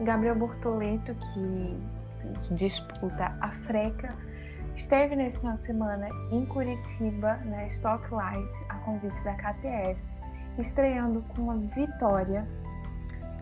O 0.00 0.04
Gabriel 0.04 0.34
Bortoleto, 0.34 1.14
que 1.14 2.54
disputa 2.54 3.36
a 3.40 3.50
Freca, 3.50 4.14
esteve 4.76 5.14
nesse 5.14 5.38
final 5.38 5.56
de 5.58 5.66
semana 5.66 6.08
em 6.30 6.44
Curitiba, 6.46 7.36
na 7.44 7.66
Stocklight, 7.68 8.64
a 8.68 8.74
convite 8.78 9.22
da 9.22 9.34
KTF, 9.34 10.00
estreando 10.58 11.22
com 11.28 11.42
uma 11.42 11.56
vitória. 11.56 12.46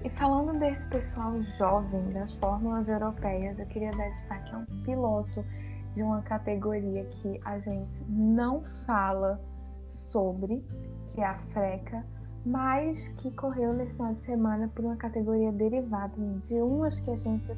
E 0.05 0.11
falando 0.11 0.59
desse 0.59 0.87
pessoal 0.89 1.43
jovem 1.43 2.13
das 2.13 2.33
fórmulas 2.35 2.89
europeias, 2.89 3.59
eu 3.59 3.67
queria 3.67 3.91
dar 3.93 4.11
destaque 4.11 4.55
a 4.55 4.59
um 4.59 4.65
piloto 4.83 5.45
de 5.93 6.03
uma 6.03 6.23
categoria 6.23 7.05
que 7.05 7.41
a 7.45 7.59
gente 7.59 8.05
não 8.09 8.63
fala 8.87 9.41
sobre, 9.89 10.65
que 11.07 11.21
é 11.21 11.27
a 11.27 11.39
Freca, 11.39 12.05
mas 12.45 13.09
que 13.09 13.31
correu 13.33 13.73
nesse 13.75 13.97
final 13.97 14.15
de 14.15 14.25
semana 14.25 14.69
por 14.69 14.85
uma 14.85 14.97
categoria 14.97 15.53
derivada 15.53 16.15
de 16.43 16.55
umas 16.55 16.99
que 17.01 17.11
a 17.11 17.17
gente 17.17 17.53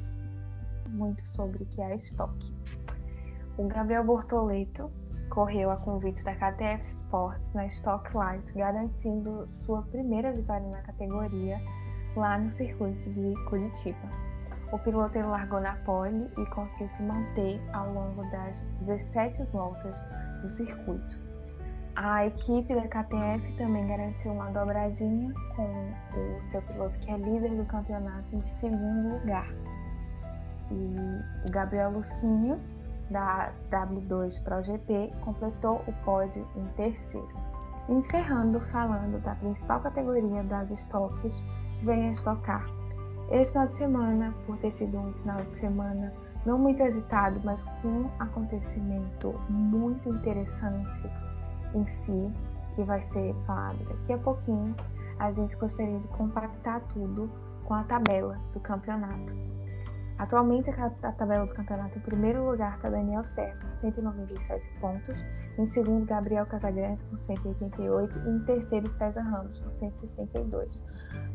muito 0.89 1.25
sobre, 1.27 1.65
que 1.65 1.81
é 1.81 1.93
a 1.93 1.95
Stock. 1.95 2.33
O 3.57 3.67
Gabriel 3.67 4.03
Bortoleto 4.03 4.91
correu 5.29 5.71
a 5.71 5.77
convite 5.77 6.23
da 6.23 6.35
KTF 6.35 6.83
Sports 6.85 7.53
na 7.53 7.65
Stock 7.67 8.15
Light, 8.15 8.51
garantindo 8.53 9.47
sua 9.51 9.81
primeira 9.83 10.31
vitória 10.33 10.67
na 10.67 10.81
categoria 10.81 11.59
lá 12.15 12.37
no 12.37 12.51
circuito 12.51 13.09
de 13.11 13.33
Curitiba. 13.45 14.30
O 14.71 14.79
piloto 14.79 15.19
largou 15.19 15.59
na 15.59 15.75
pole 15.85 16.31
e 16.37 16.45
conseguiu 16.47 16.87
se 16.87 17.03
manter 17.03 17.61
ao 17.73 17.91
longo 17.91 18.23
das 18.31 18.61
17 18.79 19.43
voltas 19.51 19.99
do 20.41 20.49
circuito. 20.49 21.19
A 21.95 22.25
equipe 22.25 22.73
da 22.73 22.87
KTF 22.87 23.51
também 23.57 23.85
garantiu 23.85 24.31
uma 24.31 24.49
dobradinha 24.49 25.33
com 25.55 25.63
o 25.65 26.49
seu 26.49 26.61
piloto 26.61 26.97
que 26.99 27.11
é 27.11 27.17
líder 27.17 27.49
do 27.57 27.65
campeonato 27.65 28.33
em 28.33 28.41
segundo 28.45 29.19
lugar. 29.19 29.47
E 30.71 30.95
o 31.45 31.51
Gabriel 31.51 31.91
Lusquinhos, 31.91 32.77
da 33.09 33.51
W2 33.69 34.41
Pro 34.41 34.63
GP, 34.63 35.11
completou 35.19 35.81
o 35.85 35.93
pódio 36.05 36.47
em 36.55 36.65
terceiro. 36.77 37.27
Encerrando 37.89 38.61
falando 38.71 39.21
da 39.21 39.35
principal 39.35 39.81
categoria 39.81 40.43
das 40.43 40.71
estoques, 40.71 41.45
vem 41.83 42.07
a 42.07 42.11
estocar. 42.11 42.80
Esse 43.31 43.53
final 43.53 43.67
de 43.67 43.75
semana, 43.75 44.35
por 44.45 44.57
ter 44.57 44.71
sido 44.71 44.97
um 44.97 45.13
final 45.13 45.37
de 45.37 45.55
semana 45.55 46.13
não 46.45 46.59
muito 46.59 46.83
agitado, 46.83 47.39
mas 47.45 47.63
com 47.63 47.87
um 47.87 48.09
acontecimento 48.19 49.33
muito 49.49 50.09
interessante 50.09 51.09
em 51.73 51.87
si, 51.87 52.29
que 52.75 52.83
vai 52.83 53.01
ser 53.01 53.33
falado 53.45 53.77
daqui 53.85 54.11
a 54.11 54.17
pouquinho, 54.17 54.75
a 55.17 55.31
gente 55.31 55.55
gostaria 55.55 55.97
de 55.99 56.07
compactar 56.09 56.81
tudo 56.89 57.31
com 57.63 57.73
a 57.73 57.83
tabela 57.83 58.37
do 58.53 58.59
campeonato. 58.59 59.33
Atualmente, 60.17 60.69
a 60.69 61.11
tabela 61.13 61.45
do 61.45 61.53
campeonato, 61.53 61.97
em 61.97 62.01
primeiro 62.01 62.45
lugar 62.45 62.75
está 62.75 62.89
Daniel 62.89 63.23
Serra, 63.23 63.57
com 63.61 63.79
197 63.79 64.69
pontos. 64.79 65.25
Em 65.57 65.65
segundo, 65.65 66.05
Gabriel 66.05 66.45
Casagrande, 66.45 67.01
com 67.05 67.17
188. 67.17 68.19
E 68.19 68.29
em 68.29 68.39
terceiro, 68.45 68.89
César 68.89 69.21
Ramos, 69.21 69.59
com 69.59 69.71
162. 69.71 70.81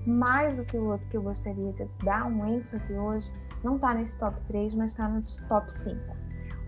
Mas 0.07 0.59
o 0.59 0.65
piloto 0.65 1.05
que 1.09 1.17
eu 1.17 1.23
gostaria 1.23 1.73
de 1.73 1.85
dar 2.05 2.27
um 2.27 2.47
ênfase 2.47 2.95
hoje 2.95 3.33
não 3.65 3.77
está 3.77 3.95
nesse 3.95 4.17
top 4.19 4.41
3, 4.47 4.75
mas 4.75 4.93
está 4.93 5.09
no 5.09 5.21
top 5.49 5.73
5. 5.73 5.99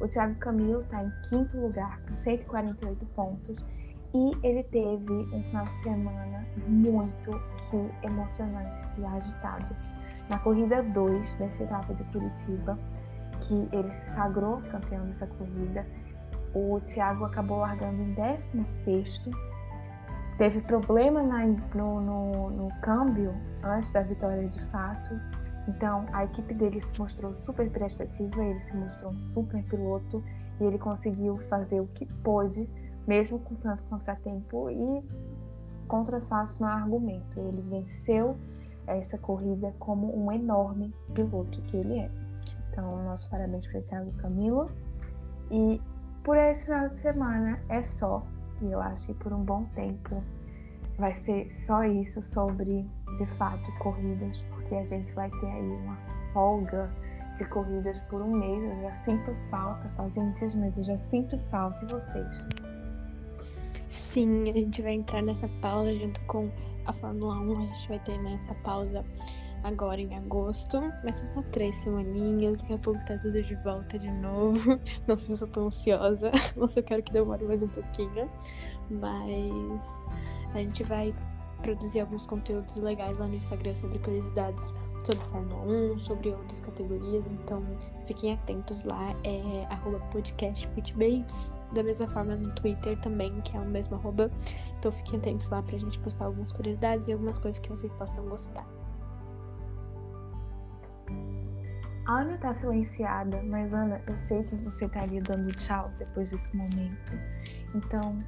O 0.00 0.08
Thiago 0.08 0.34
Camilo 0.36 0.80
está 0.82 1.04
em 1.04 1.12
quinto 1.28 1.58
lugar, 1.58 2.00
com 2.02 2.14
148 2.14 3.06
pontos. 3.14 3.64
E 4.14 4.32
ele 4.42 4.62
teve 4.64 5.12
um 5.12 5.42
final 5.44 5.64
de 5.64 5.80
semana 5.80 6.46
muito 6.66 7.30
que 7.68 8.06
emocionante 8.06 8.82
e 8.96 9.04
agitado 9.04 9.76
na 10.28 10.38
corrida 10.38 10.82
2 10.82 11.34
dessa 11.36 11.64
etapa 11.64 11.94
de 11.94 12.04
Curitiba, 12.04 12.78
que 13.40 13.68
ele 13.72 13.94
se 13.94 14.12
sagrou 14.12 14.60
campeão 14.70 15.06
dessa 15.06 15.26
corrida, 15.26 15.86
o 16.54 16.80
Thiago 16.80 17.24
acabou 17.24 17.58
largando 17.58 18.02
em 18.02 18.14
16 18.14 19.30
teve 20.38 20.60
problema 20.62 21.22
na, 21.22 21.44
no, 21.74 22.00
no, 22.00 22.50
no 22.50 22.68
câmbio 22.80 23.34
antes 23.62 23.92
da 23.92 24.02
vitória 24.02 24.48
de 24.48 24.60
fato, 24.66 25.10
então 25.68 26.06
a 26.12 26.24
equipe 26.24 26.54
dele 26.54 26.80
se 26.80 26.98
mostrou 26.98 27.34
super 27.34 27.68
prestativa, 27.68 28.42
ele 28.42 28.60
se 28.60 28.74
mostrou 28.74 29.12
um 29.12 29.20
super 29.20 29.62
piloto 29.64 30.24
e 30.60 30.64
ele 30.64 30.78
conseguiu 30.78 31.36
fazer 31.48 31.80
o 31.80 31.86
que 31.88 32.06
pôde, 32.22 32.68
mesmo 33.06 33.38
com 33.40 33.54
tanto 33.56 33.84
contratempo 33.84 34.70
e 34.70 35.04
contrafatos 35.86 36.58
no 36.58 36.66
argumento. 36.66 37.38
Ele 37.38 37.62
venceu 37.62 38.36
essa 38.86 39.18
corrida 39.18 39.74
como 39.78 40.16
um 40.16 40.32
enorme 40.32 40.94
piloto 41.14 41.60
que 41.62 41.76
ele 41.76 41.98
é. 41.98 42.10
Então, 42.70 43.04
nosso 43.04 43.28
parabéns 43.28 43.66
para 43.66 43.82
Thiago 43.82 44.12
Camilo. 44.12 44.70
E 45.50 45.80
por 46.22 46.36
esse 46.36 46.64
final 46.64 46.88
de 46.88 46.98
semana 46.98 47.60
é 47.68 47.82
só, 47.82 48.22
e 48.62 48.72
eu 48.72 48.80
acho 48.80 49.06
que 49.06 49.14
por 49.14 49.32
um 49.32 49.44
bom 49.44 49.64
tempo 49.74 50.22
vai 50.98 51.14
ser 51.14 51.50
só 51.50 51.84
isso 51.84 52.20
sobre, 52.20 52.84
de 53.16 53.26
fato, 53.36 53.70
corridas, 53.78 54.40
porque 54.50 54.74
a 54.74 54.84
gente 54.84 55.12
vai 55.12 55.30
ter 55.30 55.46
aí 55.46 55.70
uma 55.70 55.96
folga 56.32 56.90
de 57.38 57.44
corridas 57.46 57.98
por 58.10 58.20
um 58.20 58.36
mês. 58.36 58.62
Eu 58.62 58.82
já 58.82 58.94
sinto 58.94 59.34
falta, 59.50 59.88
fazem 59.90 60.32
dias, 60.32 60.54
mas 60.54 60.76
eu 60.76 60.84
já 60.84 60.96
sinto 60.96 61.38
falta. 61.50 61.84
E 61.84 61.92
vocês? 61.92 62.46
Sim, 63.88 64.50
a 64.50 64.52
gente 64.52 64.82
vai 64.82 64.94
entrar 64.94 65.22
nessa 65.22 65.48
pausa 65.60 65.94
junto 65.94 66.20
com 66.22 66.50
a 66.84 66.92
Fórmula 66.92 67.34
1 67.40 67.52
a 67.52 67.66
gente 67.66 67.88
vai 67.88 67.98
ter 68.00 68.18
nessa 68.22 68.54
pausa 68.56 69.04
agora 69.62 70.00
em 70.00 70.14
agosto, 70.16 70.80
mas 71.04 71.16
são 71.16 71.28
só 71.28 71.42
três 71.50 71.76
semaninhas, 71.76 72.60
daqui 72.60 72.72
a 72.74 72.78
pouco 72.78 73.04
tá 73.04 73.16
tudo 73.16 73.42
de 73.42 73.54
volta 73.56 73.98
de 73.98 74.10
novo. 74.10 74.78
Não 75.06 75.16
sei 75.16 75.36
se 75.36 75.44
eu 75.44 75.48
tô 75.48 75.66
ansiosa, 75.66 76.30
ou 76.56 76.68
se 76.68 76.80
eu 76.80 76.84
quero 76.84 77.02
que 77.02 77.12
demore 77.12 77.44
mais 77.44 77.62
um 77.62 77.68
pouquinho, 77.68 78.30
mas 78.90 80.06
a 80.54 80.58
gente 80.58 80.82
vai 80.84 81.14
produzir 81.62 82.00
alguns 82.00 82.24
conteúdos 82.26 82.76
legais 82.76 83.18
lá 83.18 83.26
no 83.26 83.34
Instagram 83.34 83.74
sobre 83.74 83.98
curiosidades 83.98 84.72
sobre 85.04 85.24
Fórmula 85.26 85.62
1, 85.94 85.98
sobre 86.00 86.30
outras 86.30 86.60
categorias, 86.60 87.24
então 87.26 87.62
fiquem 88.06 88.34
atentos 88.34 88.84
lá, 88.84 89.14
é 89.24 89.66
arroba 89.70 89.98
podcast 90.10 90.68
da 91.72 91.82
mesma 91.82 92.06
forma 92.08 92.34
no 92.34 92.54
Twitter 92.54 92.98
também, 93.00 93.40
que 93.42 93.56
é 93.56 93.60
o 93.60 93.64
mesmo 93.64 93.96
arroba. 93.96 94.30
Então 94.78 94.90
fiquem 94.90 95.18
atentos 95.18 95.48
lá 95.50 95.62
pra 95.62 95.76
gente 95.76 95.98
postar 95.98 96.26
algumas 96.26 96.52
curiosidades 96.52 97.08
e 97.08 97.12
algumas 97.12 97.38
coisas 97.38 97.58
que 97.58 97.68
vocês 97.68 97.92
possam 97.92 98.24
gostar. 98.24 98.66
A 102.08 102.20
Ana 102.20 102.38
tá 102.38 102.54
silenciada, 102.54 103.42
mas 103.42 103.74
Ana, 103.74 104.00
eu 104.06 104.16
sei 104.16 104.42
que 104.44 104.56
você 104.56 104.88
tá 104.88 105.02
ali 105.02 105.20
dando 105.20 105.54
tchau 105.54 105.90
depois 105.98 106.30
desse 106.30 106.56
momento. 106.56 107.12
Então, 107.74 108.18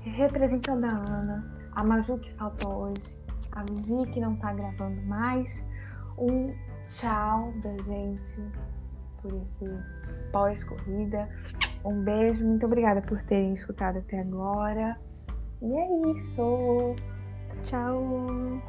representando 0.00 0.84
a 0.86 0.88
Ana, 0.88 1.54
a 1.72 1.84
Maju 1.84 2.16
que 2.16 2.32
faltou 2.32 2.88
hoje, 2.88 3.14
a 3.52 3.62
Vi 3.62 4.10
que 4.10 4.20
não 4.20 4.36
tá 4.36 4.54
gravando 4.54 5.02
mais, 5.02 5.62
um 6.16 6.54
tchau 6.86 7.52
da 7.62 7.76
gente 7.82 8.40
por 9.20 9.34
esse 9.34 9.78
pós-corrida. 10.32 11.28
Um 11.84 12.02
beijo, 12.02 12.42
muito 12.42 12.64
obrigada 12.64 13.02
por 13.02 13.20
terem 13.24 13.52
escutado 13.52 13.98
até 13.98 14.20
agora. 14.20 14.98
E 15.60 15.76
é 15.76 16.10
isso. 16.10 16.96
Tchau. 17.64 18.62